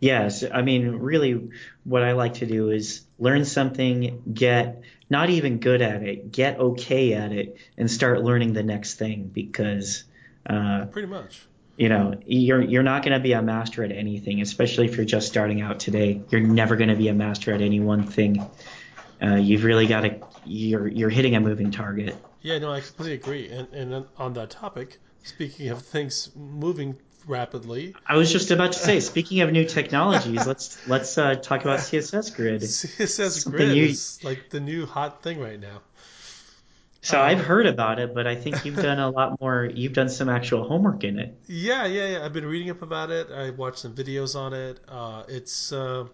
[0.00, 1.48] Yes, I mean, really,
[1.84, 6.58] what I like to do is learn something, get not even good at it, get
[6.58, 10.04] okay at it, and start learning the next thing because,
[10.48, 11.42] uh, Pretty much.
[11.76, 15.06] you know, you're you're not going to be a master at anything, especially if you're
[15.06, 16.20] just starting out today.
[16.30, 18.44] You're never going to be a master at any one thing.
[19.22, 22.16] Uh, you've really got to you're you're hitting a moving target.
[22.42, 23.48] Yeah, no, I completely agree.
[23.48, 28.72] And and on- on that topic, speaking of things moving rapidly, I was just about
[28.72, 32.60] to say, speaking of new technologies, let's let's uh, talk about CSS Grid.
[32.62, 35.80] CSS Something Grid you- is like the new hot thing right now.
[37.02, 39.66] So Um, I've heard about it, but I think you've done a lot more.
[39.74, 41.36] You've done some actual homework in it.
[41.46, 42.24] Yeah, yeah, yeah.
[42.24, 43.30] I've been reading up about it.
[43.30, 44.80] I watched some videos on it.
[44.88, 46.06] Uh, it's uh,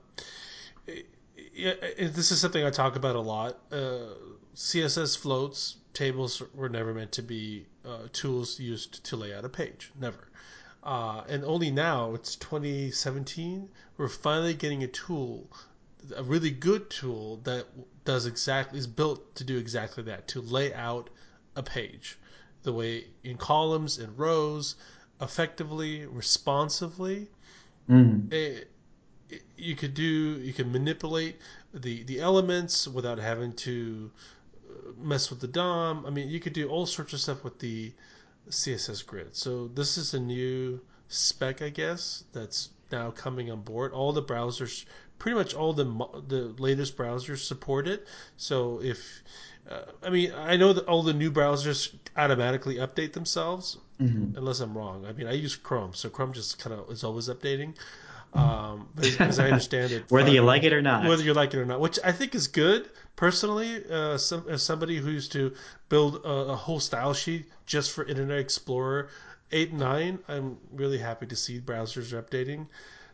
[0.89, 1.07] it-
[1.55, 3.59] yeah, it- this is something I talk about a lot.
[3.71, 4.15] Uh,
[4.55, 9.49] CSS floats tables were never meant to be uh, tools used to lay out a
[9.49, 9.91] page.
[9.99, 10.29] Never.
[10.83, 15.49] Uh, and only now, it's 2017, we're finally getting a tool
[16.17, 17.67] a really good tool that
[18.07, 21.11] does exactly is built to do exactly that to lay out
[21.57, 22.19] a page
[22.63, 24.77] the way in columns and rows
[25.21, 27.29] effectively responsively
[27.89, 28.33] Mm.
[28.33, 28.71] it,
[29.29, 30.03] it- you could do
[30.41, 31.37] you can manipulate
[31.75, 34.11] the the elements without having to
[34.99, 36.05] mess with the DOM.
[36.07, 37.93] I mean, you could do all sorts of stuff with the
[38.49, 39.35] CSS grid.
[39.37, 43.93] So this is a new spec, I guess, that's now coming on board.
[43.93, 44.85] All the browsers,
[45.19, 45.85] pretty much all the
[46.29, 48.07] the latest browsers support it.
[48.37, 49.23] So if
[49.71, 54.37] uh, I mean, I know that all the new browsers automatically update themselves, Mhm.
[54.37, 55.05] unless I'm wrong.
[55.07, 57.75] I mean, I use Chrome, so Chrome just kind of is always updating.
[58.33, 60.05] Um, because I understand it.
[60.11, 61.05] Whether you like it or not.
[61.05, 63.83] whether you like it or not, which I think is good personally.
[63.91, 65.53] Uh, some, as somebody who used to
[65.89, 69.09] build a, a whole style sheet just for Internet Explorer
[69.53, 72.67] eight and nine, I'm really happy to see browsers are updating,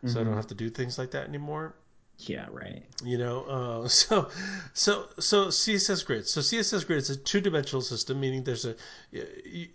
[0.04, 1.74] so I don't have to do things like that anymore.
[2.18, 2.82] Yeah, right.
[3.04, 4.28] You know, uh, so
[4.74, 6.26] so so CSS grid.
[6.26, 8.74] So CSS grid is a two-dimensional system, meaning there's a
[9.12, 9.70] it,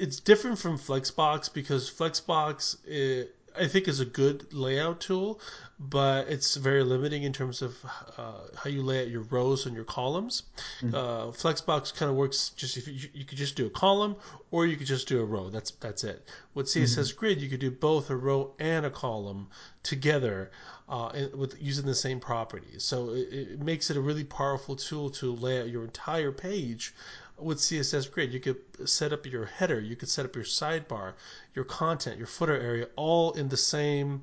[0.00, 3.26] it's different from Flexbox because Flexbox eh,
[3.58, 5.40] I think is a good layout tool,
[5.78, 7.76] but it's very limiting in terms of
[8.16, 10.44] uh, how you lay out your rows and your columns.
[10.94, 14.16] Uh, Flexbox kind of works just if you, you could just do a column
[14.50, 15.50] or you could just do a row.
[15.50, 16.28] That's that's it.
[16.54, 19.48] With CSS Grid, you could do both a row and a column
[19.82, 20.50] together
[20.88, 22.84] uh, with using the same properties.
[22.84, 26.94] So it, it makes it a really powerful tool to lay out your entire page
[27.38, 28.32] with CSS Grid.
[28.32, 31.14] You could set up your header, you could set up your sidebar,
[31.54, 34.22] your content, your footer area, all in the same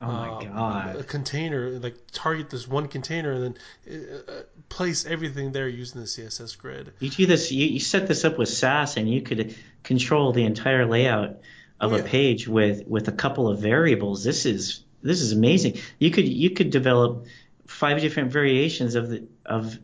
[0.00, 0.96] Oh my um, god.
[0.96, 1.70] a container.
[1.70, 3.56] Like target this one container and
[3.86, 6.92] then uh, uh, place everything there using the CSS Grid.
[7.00, 7.50] You do this.
[7.50, 11.38] You, you set this up with Sass, and you could control the entire layout
[11.80, 14.22] of Oh, a page with with a couple of variables.
[14.22, 15.78] This is this is amazing.
[15.98, 17.26] You could you could develop
[17.66, 19.78] five different variations of the of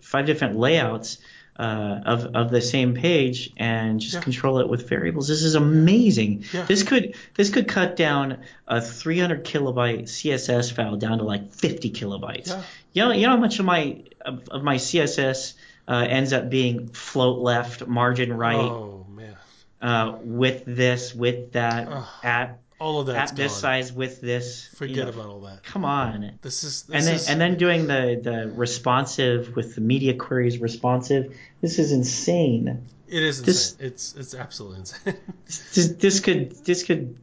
[0.00, 1.18] five different layouts
[1.58, 4.20] uh, of of the same page and just Yeah.
[4.20, 5.26] control it with variables.
[5.26, 6.44] This is amazing.
[6.52, 6.64] Yeah.
[6.66, 11.90] This could this could cut down a 300 kilobyte CSS file down to like 50
[11.90, 12.48] kilobytes.
[12.48, 12.62] Yeah.
[12.92, 15.54] You know, you know how much of my of, of my CSS
[15.88, 19.36] uh, ends up being float left, margin right, Oh man,
[19.80, 21.88] uh, with this, with that,
[22.22, 23.60] at all of that's at this gone.
[23.60, 24.68] size, with this.
[24.72, 25.08] you Forget know.
[25.12, 25.62] about all that.
[25.64, 26.38] Come on.
[26.42, 30.14] This is this And then is and then doing the the responsive with the media
[30.14, 31.36] queries responsive.
[31.60, 32.86] This is insane.
[33.08, 33.86] it is this- insane.
[33.86, 35.14] It's it's absolutely insane.
[35.74, 37.16] This, this could this could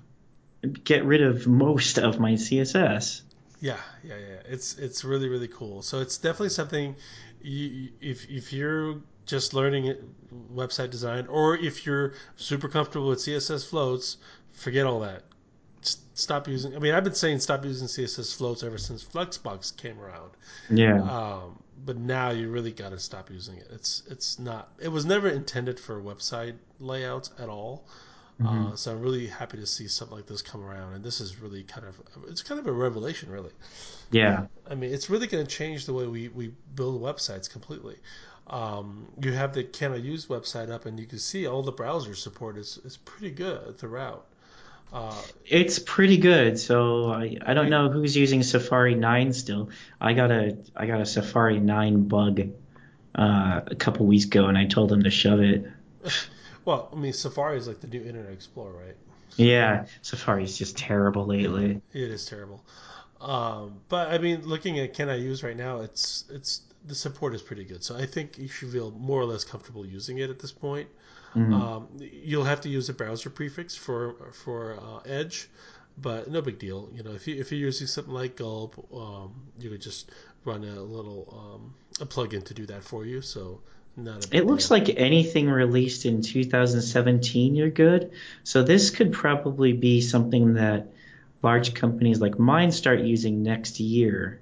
[0.84, 3.22] get rid of most of my CSS.
[3.62, 4.36] Yeah, yeah, yeah.
[4.48, 5.82] It's it's really really cool.
[5.82, 6.96] So it's definitely something.
[7.42, 9.96] You, you- if if you're just learning
[10.54, 14.18] website design, or if you're super comfortable with CSS floats,
[14.54, 15.24] forget all that.
[16.14, 16.76] Stop using.
[16.76, 20.32] I mean, I've been saying stop using CSS floats ever since Flexbox came around.
[20.70, 21.02] Yeah.
[21.02, 23.68] Um, but now you really got to stop using it.
[23.72, 24.72] It's it's not.
[24.80, 27.86] It was never intended for website layouts at all.
[28.42, 28.74] Mm-hmm.
[28.74, 31.40] Uh, so I'm really happy to see something like this come around, and this is
[31.40, 33.52] really kind of it's kind of a revelation, really.
[34.12, 34.48] Yeah.
[34.70, 37.96] I mean, it's really going to change the way we, we build websites completely.
[38.48, 41.72] Um, you have the Can I Use website up, and you can see all the
[41.72, 44.28] browser support is, is pretty good throughout.
[44.94, 46.58] Uh, It's pretty good.
[46.60, 49.70] So I, I don't know who's using Safari 9 still.
[50.00, 52.42] I got a I got a Safari 9 bug
[53.16, 55.66] uh, a couple weeks ago, and I told them to shove it.
[56.66, 58.96] well, I mean, Safari is like the new Internet Explorer, right?
[59.38, 61.82] Yeah, Safari's just terrible lately.
[61.94, 62.64] It is terrible.
[63.20, 67.34] Um, but I mean, looking at Can I Use right now, it's it's the support
[67.34, 67.84] is pretty good.
[67.84, 70.88] So I think you should feel more or less comfortable using it at this point.
[71.36, 71.54] Mhm.
[71.54, 75.50] Um, you'll have to use a browser prefix for for uh, Edge,
[75.98, 76.90] but no big deal.
[76.94, 80.12] You know, if you if you're using something like Gulp, um, you could just
[80.46, 81.22] run a little
[81.56, 83.22] um, a plugin to do that for you.
[83.22, 83.62] So
[83.96, 84.78] not a It looks deal.
[84.78, 88.12] like anything released in 2017, you're good.
[88.44, 90.94] So this could probably be something that
[91.42, 94.42] large companies like mine start using next year.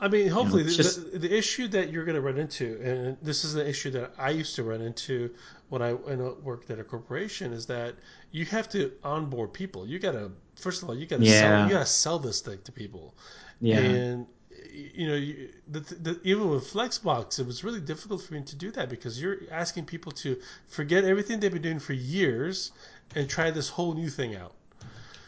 [0.00, 2.80] I mean, hopefully, it's the, just- the, the issue that you're going to run into,
[2.82, 5.30] and this is the issue that I used to run into
[5.70, 7.94] when I, when I worked at a corporation, is that
[8.30, 9.86] you have to onboard people.
[9.86, 11.40] You got to first of all, you got to Yeah.
[11.40, 13.14] sell, you got to sell this thing to people.
[13.60, 13.78] Yeah.
[13.78, 14.26] And
[14.72, 18.56] you know, you, the, the, even with Flexbox, it was really difficult for me to
[18.56, 20.36] do that because you're asking people to
[20.68, 22.70] forget everything they've been doing for years
[23.16, 24.54] and try this whole new thing out.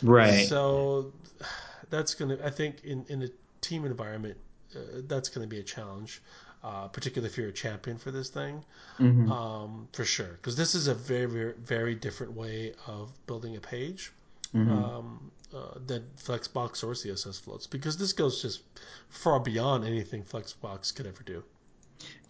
[0.03, 0.47] right.
[0.47, 1.13] So
[1.91, 3.29] that's gonna, I think, in in a
[3.61, 4.37] team environment,
[4.77, 6.23] uh, that's gonna be a challenge,
[6.63, 8.65] uh, particularly if you're a champion for this thing,
[8.99, 9.31] Mhm.
[9.31, 10.33] um, for sure.
[10.33, 14.13] Because this is a very, very, very different way of building a page.
[14.55, 14.69] Mhm.
[14.69, 18.63] um, uh, that Flexbox or CSS floats because this goes just
[19.09, 21.43] far beyond anything Flexbox could ever do.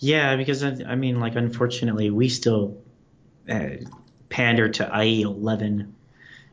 [0.00, 2.76] Yeah, because I, I mean, like, unfortunately, we still
[3.48, 3.70] uh,
[4.28, 5.94] pander to IE 11,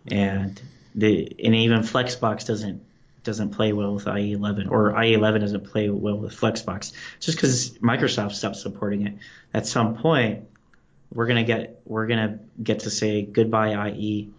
[0.09, 0.61] and
[0.95, 2.81] the and even Flexbox doesn't
[3.27, 7.37] doesn't play well with IE 11, or IE 11 doesn't play well with Flexbox, just
[7.37, 9.17] because Microsoft stopped supporting it.
[9.53, 10.45] At some point,
[11.13, 14.31] we're gonna get we're gonna get to say goodbye IE.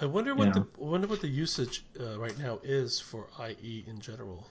[0.00, 3.84] I wonder what the I wonder what the usage uh, right now is for IE
[3.86, 4.46] in general.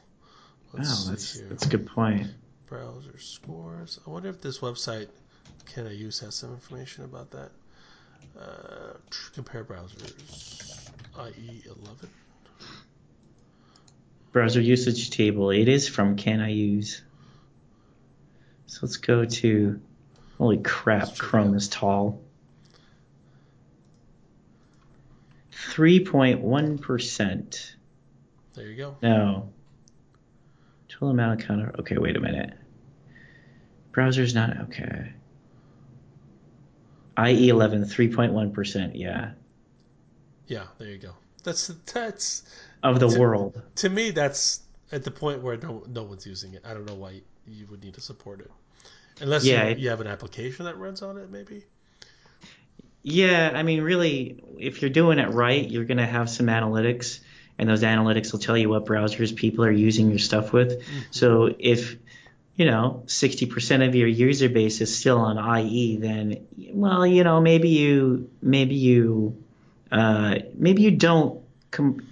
[0.71, 2.27] Let's oh, that's that's a good point.
[2.67, 3.99] Browser scores.
[4.07, 5.09] I wonder if this website
[5.65, 7.49] can I use has some information about that.
[8.39, 8.93] Uh,
[9.33, 10.89] compare browsers.
[11.19, 12.09] IE 11.
[14.33, 15.51] Browser usage table.
[15.51, 17.01] It is from Can I Use.
[18.65, 19.79] So let's go to.
[20.37, 21.03] Holy crap!
[21.03, 22.19] Let's check it Chrome is tall.
[25.51, 27.75] Three point one percent.
[28.55, 28.97] There you go.
[29.01, 29.53] No.
[30.89, 31.73] Total amount of counter.
[31.79, 32.53] Okay, wait a minute.
[33.91, 35.13] Browser's not okay.
[37.17, 38.91] IE 11, 3.1%.
[38.95, 39.31] Yeah,
[40.47, 41.13] Yeah, there you go.
[41.43, 42.43] That's that's
[42.83, 43.61] of the To- world.
[43.77, 44.61] to me that's
[44.91, 46.63] at the point where no no one's using it.
[46.65, 48.51] I don't know why you would need to support it.
[49.21, 51.63] Unless Yeah, you, it- you have an application that runs on it, maybe.
[53.03, 57.19] Yeah, I mean, really, if you're doing it right, you're going to have some analytics,
[57.57, 60.81] and those analytics will tell you what browsers people are using your stuff with.
[61.11, 61.97] So if,
[62.55, 67.41] you know, 60% of your user base is still on IE, then, well, you know,
[67.41, 69.35] maybe you, maybe you,
[69.91, 72.07] uh, maybe you don't com-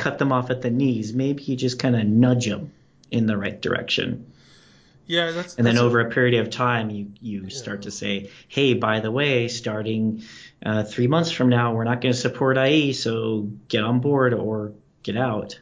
[0.00, 1.12] cut them off at the knees.
[1.12, 2.72] Maybe you just kind of nudge them
[3.10, 4.26] in the right direction.
[5.06, 7.48] Yeah, that's And then that's a- over a period of time, you, you Yeah.
[7.48, 10.22] start to say, hey, by the way, starting
[10.64, 14.32] uh, three months from now, we're not going to support IE, so get on board
[14.34, 14.72] or
[15.02, 15.58] get out.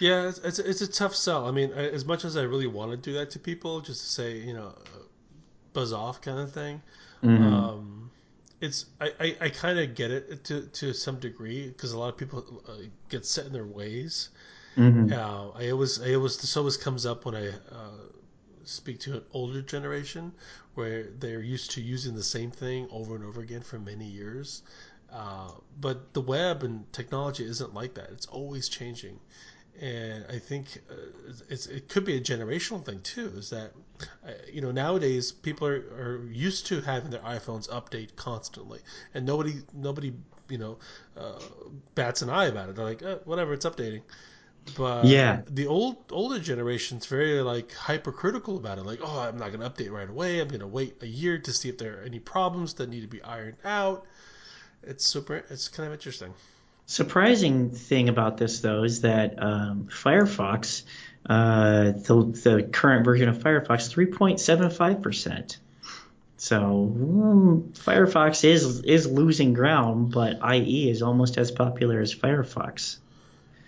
[0.00, 1.46] Yeah, it's, it's it's a tough sell.
[1.46, 4.08] I mean, as much as I really want to do that to people, just to
[4.08, 5.02] say you know, uh,
[5.72, 6.80] buzz off kind of thing.
[7.22, 7.40] Mhm.
[7.52, 8.10] Um,
[8.60, 12.08] it's I, I, I kind of get it to to some degree because a lot
[12.08, 14.30] of people uh, get set in their ways.
[14.76, 15.12] Mhm.
[15.12, 18.02] Uh, I always I always this always comes up when I uh,
[18.64, 20.32] speak to an older generation
[20.74, 24.62] where they're used to using the same thing over and over again for many years.
[25.12, 28.10] Uh, but the web and technology isn't like that.
[28.10, 29.20] It's always changing.
[29.80, 30.94] And I think uh,
[31.48, 33.32] it's, it could be a generational thing too.
[33.36, 33.72] Is that
[34.24, 38.80] uh, you know nowadays people are, are used to having their iPhones update constantly,
[39.14, 40.12] and nobody nobody
[40.48, 40.78] you know
[41.16, 41.40] uh,
[41.96, 42.76] bats an eye about it.
[42.76, 44.02] They're like, eh, whatever, it's updating.
[44.76, 45.42] But Yeah.
[45.46, 48.84] the old older generation's very like hypercritical about it.
[48.86, 50.40] Like, oh, I'm not going to update right away.
[50.40, 53.02] I'm going to wait a year to see if there are any problems that need
[53.02, 54.06] to be ironed out.
[54.82, 55.36] It's super.
[55.50, 56.34] It's kind of interesting.
[56.86, 60.82] Surprising thing about this, though, is that um, Firefox,
[61.26, 65.56] uh, the, the current version of Firefox, 3.75%.
[66.36, 72.98] So mm, Firefox is is losing ground, but IE is almost as popular as Firefox.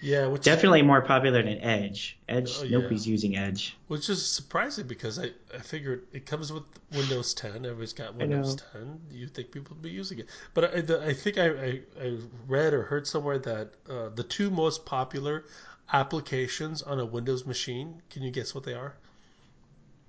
[0.03, 2.19] Yeah, which Definitely more popular than Edge.
[2.29, 2.79] Edge, Oh, yeah.
[2.79, 3.77] nobody's using Edge.
[3.89, 7.65] which is surprising because I, I figured it comes with Windows 10.
[7.65, 9.01] Everybody's got Windows 10.
[9.11, 12.19] You'd think people would be using it, but I, the, I think I, I, I
[12.47, 15.45] read or heard somewhere that uh, the two most popular
[15.93, 18.03] applications on a Windows machine.
[18.11, 18.95] Can you guess what they are?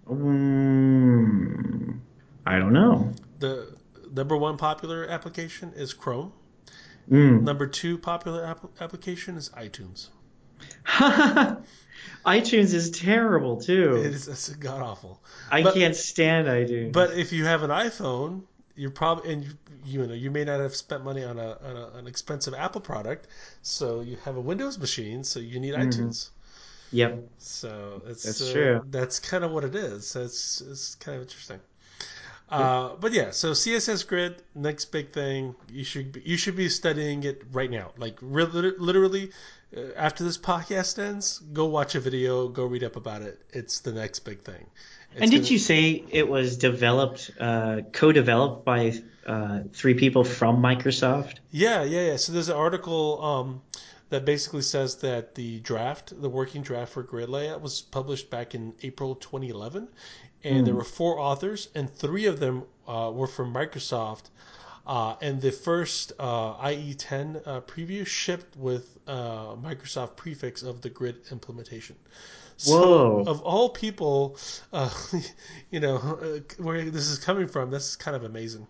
[0.10, 2.00] Mm,
[2.46, 3.12] I don't know.
[3.40, 3.76] The
[4.12, 6.34] number one popular application is Chrome.
[7.10, 7.44] Mm.
[7.44, 10.08] Number two popular app- application is iTunes.
[12.26, 13.96] iTunes is terrible too.
[13.98, 15.22] It is it's god awful.
[15.52, 16.92] I but- can't stand iTunes.
[16.94, 18.42] But if you have an iPhone,
[18.76, 19.52] you're probably and you,
[19.86, 22.82] you know you may not have spent money on, a, on a, an expensive Apple
[22.82, 23.28] product,
[23.62, 25.88] so you have a Windows machine, so you need Mhm.
[25.88, 26.30] iTunes.
[26.92, 27.28] yep.
[27.38, 28.82] So it's That's uh, true.
[28.90, 30.08] That's kind of what it is.
[30.08, 31.60] So it's it's kind of interesting.
[32.50, 35.54] Uh, but yeah, so CSS Grid, next big thing.
[35.70, 37.92] You should be, you should be studying it right now.
[37.98, 39.32] Like re- literally,
[39.76, 43.42] uh, after this podcast ends, go watch a video, go read up about it.
[43.52, 44.66] It's the next big thing.
[45.12, 50.24] It's and did gonna- you say it was developed, uh, co-developed by uh, three people
[50.24, 51.40] from Microsoft?
[51.52, 52.16] Yeah, yeah, yeah.
[52.16, 53.62] So there's an article um,
[54.10, 58.56] that basically says that the draft, the working draft for grid layout, was published back
[58.56, 59.90] in April 2011,
[60.44, 64.30] and there were four authors, and three of them uh, were from Microsoft.
[64.86, 70.90] Uh, and the first uh, IE10 uh, preview shipped with uh, Microsoft prefix of the
[70.90, 71.98] grid implementation.
[72.56, 73.24] So, Whoa.
[73.28, 74.38] of all people,
[74.72, 74.90] uh,
[75.72, 78.66] you know, uh, where this is coming from, this is kind of amazing.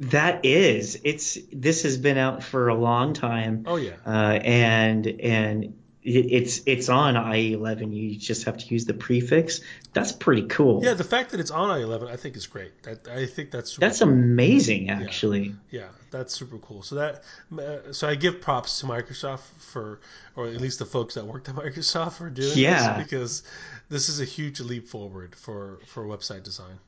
[0.00, 3.64] That is, it's this has been out for a long time.
[3.66, 3.92] Oh yeah.
[4.04, 5.74] Uh, and and
[6.04, 7.94] it's it's on IE11.
[7.94, 9.60] You just have to use the prefix.
[9.94, 10.84] That's pretty cool.
[10.84, 12.82] Yeah, the fact that it's on IE11, I think is great.
[12.82, 14.10] That, I think that's that's cool.
[14.10, 15.54] amazing, actually.
[15.70, 15.80] Yeah.
[15.80, 16.82] yeah, that's super cool.
[16.82, 17.24] So that
[17.58, 20.00] uh, so I give props to Microsoft for,
[20.36, 22.98] or at least the folks that worked at Microsoft for doing yeah.
[22.98, 23.42] this because
[23.88, 26.78] this is a huge leap forward for for website design.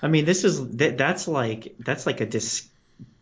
[0.00, 2.66] I mean, this is that's like that's like a dis-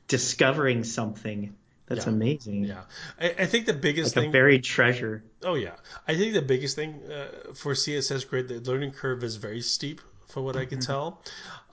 [0.06, 1.56] discovering something
[1.94, 2.12] that's yeah.
[2.12, 2.64] amazing.
[2.64, 2.82] Yeah,
[3.20, 5.24] I, I, think the biggest like thing, a buried treasure.
[5.42, 5.76] Oh yeah,
[6.08, 10.00] I think the biggest thing uh, for CSS Grid, the learning curve is very steep,
[10.32, 10.92] for what I can mm-hmm.
[10.92, 11.22] tell.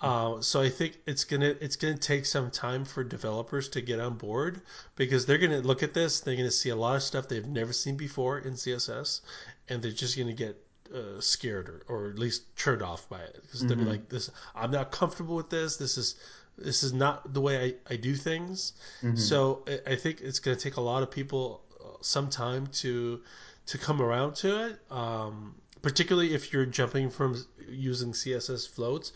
[0.01, 3.99] Uh, so I think it's gonna it's gonna take some time for developers to get
[3.99, 4.61] on board
[4.95, 7.74] because they're gonna look at this, they're gonna see a lot of stuff they've never
[7.74, 9.22] seen before in CSS,
[9.70, 10.57] and they're just gonna get
[10.93, 13.67] uh, scared or, or at least turned off by it because mm-hmm.
[13.67, 13.91] they'll be mm-hmm.
[13.91, 15.78] like, "This, I'm not comfortable with this.
[15.78, 16.15] This is
[16.62, 18.74] this is not the way I, I do things.
[19.01, 19.16] Mm-hmm.
[19.16, 22.68] So I, I, think it's going to take a lot of people uh, some time
[22.68, 23.22] to
[23.68, 24.80] to come around to it.
[24.91, 29.11] Um, particularly if you're jumping from using CSS floats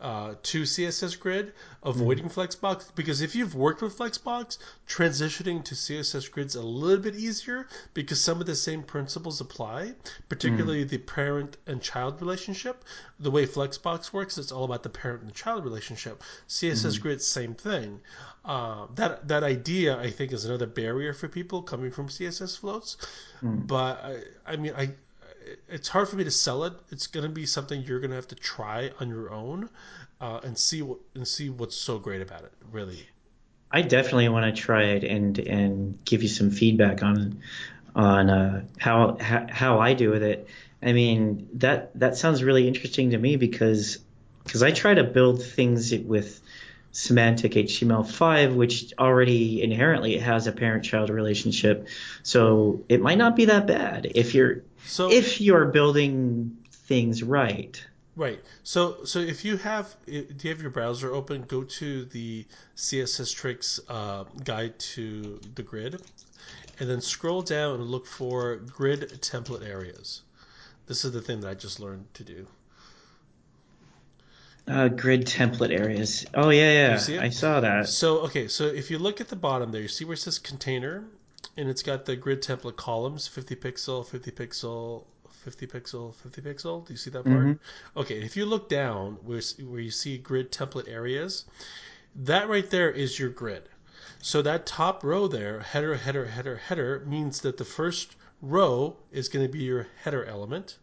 [0.00, 1.52] uh, to CSS Grid,
[1.82, 2.32] avoiding mm.
[2.32, 7.66] Flexbox because if you've worked with Flexbox, transitioning to CSS Grid's a little bit easier
[7.94, 9.94] because some of the same principles apply,
[10.28, 10.88] particularly mm.
[10.88, 12.84] the parent and child relationship.
[13.18, 16.22] The way Flexbox works, it's all about the parent and child relationship.
[16.48, 17.00] CSS mm.
[17.00, 18.00] Grid, same thing.
[18.44, 22.98] Uh, that that idea, I think, is another barrier for people coming from CSS floats.
[23.42, 23.66] Mm.
[23.66, 24.92] But I, I mean, I
[25.68, 26.72] it's hard for me to sell it.
[26.90, 29.68] It's to be something you're to have to try on your own
[30.20, 32.52] uh, and see what and see what's so great about it.
[32.72, 33.06] Really,
[33.70, 37.40] I definitely want to try it and and give you some feedback on
[37.94, 40.48] on uh, how, how how I do with it.
[40.82, 43.98] I mean that that sounds really interesting to me because
[44.44, 46.40] because I try to build things with
[46.92, 51.86] semantic HTML5, which already inherently has a parent-child relationship.
[52.22, 57.84] So it might not be that bad if you're so, if you're building things right.
[58.16, 58.40] Right.
[58.64, 60.12] So so if you have do
[60.42, 62.44] you have your browser open, go to the
[62.76, 66.02] CSS tricks uh, guide to the grid,
[66.80, 70.22] and then scroll down and look for grid template areas.
[70.86, 72.46] This is the thing that I just learned to do.
[74.66, 76.26] Uh, grid template areas.
[76.34, 77.20] Oh yeah, yeah.
[77.20, 77.88] I saw that.
[77.88, 80.40] So okay, so if you look at the bottom there, you see where it says
[80.40, 81.04] container,
[81.58, 85.04] and it's got the grid template columns 50 pixel 50 pixel
[85.44, 86.86] 50 pixel 50 pixel.
[86.86, 87.36] Do you see that part?
[87.38, 87.98] Mm-hmm.
[87.98, 91.44] okay if you look down where, where you see grid template areas
[92.14, 93.68] that right there is your grid.
[94.20, 99.28] So that top row there header header header header means that the first row is
[99.28, 100.78] going to be your header element.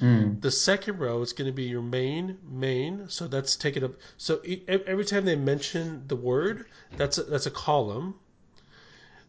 [0.00, 0.40] Mm.
[0.40, 4.40] the second row is going to be your main main so that's taken up so
[4.68, 6.66] every time they mention the word
[6.96, 8.14] that's a, that's a column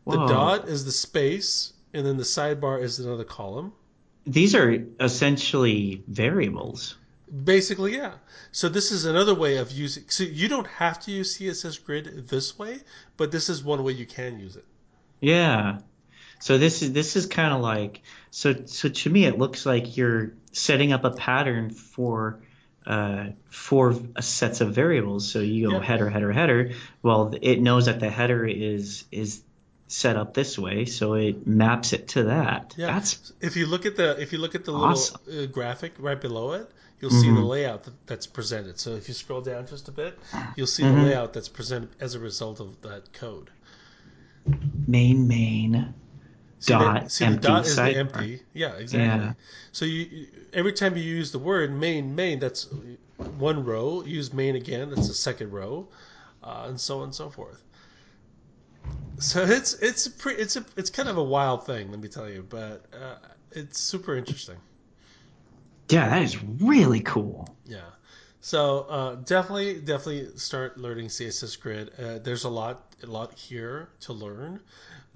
[0.06, 0.28] the Whoa.
[0.28, 3.74] dot is the space, and then the sidebar is another column.
[4.26, 6.98] These are essentially variables.
[7.44, 8.14] Basically, yeah.
[8.52, 10.04] So this is another way of using.
[10.08, 12.80] So you don't have to use CSS Grid this way,
[13.18, 14.66] but this is one way you can use it.
[15.20, 15.80] Yeah.
[16.40, 19.96] So this is this is kind of like so so to me it looks like
[19.96, 22.42] you're setting up a pattern for
[22.86, 25.32] uh, for sets of variables.
[25.32, 25.84] So you go yeah.
[25.84, 26.72] header header header.
[27.02, 29.42] Well, it knows that the header is is
[29.94, 32.74] set up this way, so it maps it to that.
[32.76, 32.88] Yeah.
[32.88, 35.22] That's if you look at the if you look at the awesome.
[35.28, 37.22] little uh, graphic right below it, you'll mm-hmm.
[37.22, 38.80] see the layout that, that's presented.
[38.80, 40.18] So if you scroll down just a bit,
[40.56, 40.96] you'll see mm-hmm.
[40.96, 43.52] the layout that's presented as a result of that code.
[44.88, 45.94] Main main
[46.60, 48.42] see dot the, see empty the dot is the empty.
[48.54, 49.28] Yeah, exactly.
[49.28, 49.34] Yeah.
[49.74, 52.68] So you every time you use the word main main, that's
[53.38, 54.04] one row.
[54.04, 55.88] Use main again, that's the second row,
[56.44, 57.64] uh, and so on and so forth.
[59.20, 62.10] So it's it's a pre, it's a it's kind of a wild thing, let me
[62.10, 63.16] tell you, but uh,
[63.52, 64.58] it's super interesting.
[65.90, 67.48] Yeah, that is really cool.
[67.66, 67.82] Yeah.
[68.42, 71.92] So uh, definitely, definitely start learning CSS Grid.
[71.98, 74.60] Uh, there's a lot, a lot here to learn,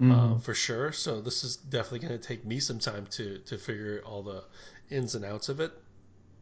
[0.00, 0.40] mm.
[0.40, 0.92] for sure.
[0.92, 4.44] So this is definitely going to take me some time to to figure all the
[4.88, 5.72] ins and outs of it.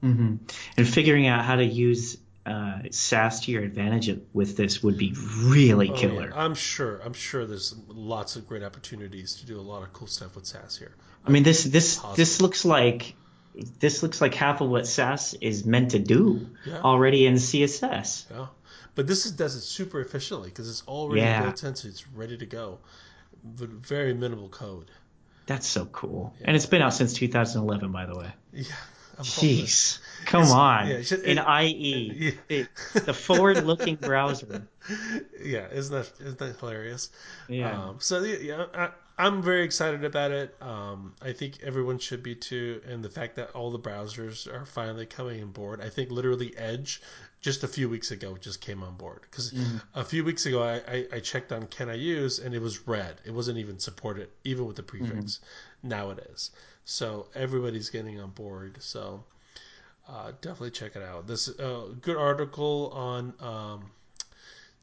[0.04, 0.36] Mm-hmm.
[0.76, 5.14] And figuring out how to use uh, Sass to your advantage with this would be
[5.42, 6.28] really oh, killer.
[6.28, 6.44] Yeah.
[6.44, 7.00] I'm sure.
[7.04, 10.46] I'm sure there's lots of great opportunities to do a lot of cool stuff with
[10.46, 10.94] Sass here.
[11.26, 12.16] I mean, this this positive.
[12.16, 13.14] this looks like
[13.80, 16.80] this looks like half of what Sass is meant to do yeah.
[16.82, 18.26] already in CSS.
[18.30, 18.46] Yeah,
[18.94, 21.42] but this is, does it super efficiently because it's already yeah.
[21.42, 22.78] built in, so it's ready to go,
[23.44, 24.90] but very minimal code.
[25.46, 26.46] That's so cool, yeah.
[26.48, 28.32] and it's been out since 2011, by the way.
[28.52, 28.64] Yeah.
[29.20, 29.98] Jeez.
[30.24, 30.88] Come It's- on.
[30.88, 32.12] yeah, it's just- in IE,
[32.48, 32.64] Yeah.
[32.94, 34.66] the, the forward-looking browser.
[35.42, 37.10] yeah, isn't that isn't that hilarious?
[37.48, 37.80] Yeah.
[37.88, 40.54] Um, so yeah, I, I'm very excited about it.
[40.60, 44.66] Um, I think everyone should be too, and the fact that all the browsers are
[44.66, 45.80] finally coming on board.
[45.80, 47.00] I think literally Edge
[47.40, 49.54] just a few weeks ago just came on board because
[49.94, 52.88] a few weeks ago I, I, I checked on can I use and it was
[52.88, 53.20] red.
[53.24, 55.40] It wasn't even supported even with the prefix.
[55.82, 56.50] Now it is.
[56.84, 58.78] So everybody's getting on board.
[58.80, 59.22] So
[60.08, 61.26] uh, definitely check it out.
[61.26, 63.90] This is uh, good article on um,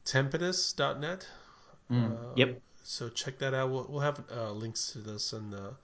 [0.04, 1.26] Tempest.net.
[1.90, 2.60] Mm, Uh, yep.
[2.82, 3.70] So check that out.
[3.70, 5.74] We'll, we'll have uh, links to this in the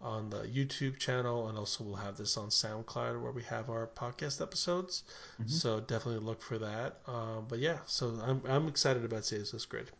[0.00, 3.86] on the YouTube channel, and also we'll have this on SoundCloud where we have our
[3.86, 5.04] podcast episodes.
[5.40, 5.48] Mm-hmm.
[5.48, 6.98] So definitely look for that.
[7.06, 9.90] Um, but yeah, so I'm I'm excited about CSS Grid.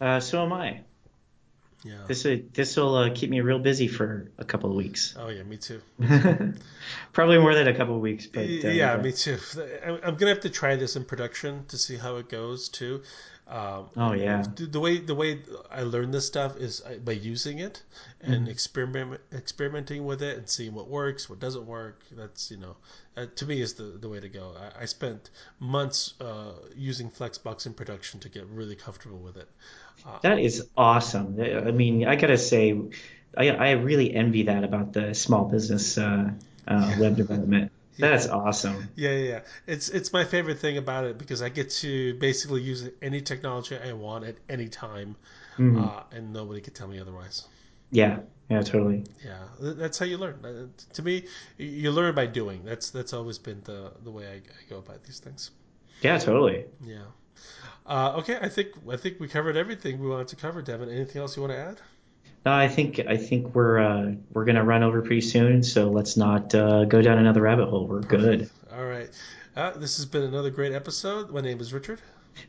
[0.00, 0.80] Uh, so am I.
[1.82, 1.94] Yeah.
[2.06, 5.14] This will this will uh, keep me real busy for a couple of weeks.
[5.18, 5.80] oh yeah, me too.
[7.12, 9.38] Probably more than a couple of weeks, but uh, yeah, me too.
[10.04, 13.02] I'm gonna have to try this in production to see how it goes too.
[13.48, 14.44] Um, Oh yeah.
[14.54, 15.40] the way the way
[15.72, 17.82] I learn this stuff is by using it
[18.20, 18.50] and Mm-hmm.
[18.50, 22.02] experiment experimenting with it and seeing what works, what doesn't work.
[22.12, 22.76] That's you know,
[23.16, 24.54] uh, to me is the the way to go.
[24.60, 29.48] I, I spent months uh, using Flexbox in production to get really comfortable with it.
[30.22, 31.40] That is awesome.
[31.40, 32.78] I mean, I gotta say,
[33.36, 36.30] I, I really envy that about the small business uh,
[36.68, 37.72] uh, web development.
[37.98, 38.88] That's awesome.
[38.96, 39.40] Yeah, yeah, yeah.
[39.66, 43.76] It's it's my favorite thing about it because I get to basically use any technology
[43.78, 45.16] I want at any time,
[45.58, 45.76] Mhm.
[45.78, 47.46] uh, and nobody can tell me otherwise.
[47.90, 49.04] Yeah, yeah, totally.
[49.24, 50.44] Yeah, that's how you learn.
[50.44, 51.26] Uh, To me,
[51.58, 52.64] you learn by doing.
[52.64, 55.50] That's that's always been the the way I, I go about these things.
[56.02, 56.64] Yeah, totally.
[56.84, 57.04] Yeah.
[57.86, 60.62] Uh, okay, I think I think we covered everything we wanted to cover.
[60.62, 61.80] Devin, anything else you want to add?
[62.46, 66.16] No, I think I think we're uh, we're gonna run over pretty soon, so let's
[66.16, 67.86] not uh, go down another rabbit hole.
[67.86, 68.48] We're good.
[68.72, 69.10] All right.
[69.56, 71.30] Uh, this has been another great episode.
[71.30, 72.00] My name is Richard.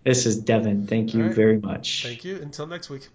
[0.04, 0.88] This is Devin.
[0.88, 1.36] Thank you right.
[1.36, 2.04] very much.
[2.04, 2.38] Thank you.
[2.38, 3.10] Until next week.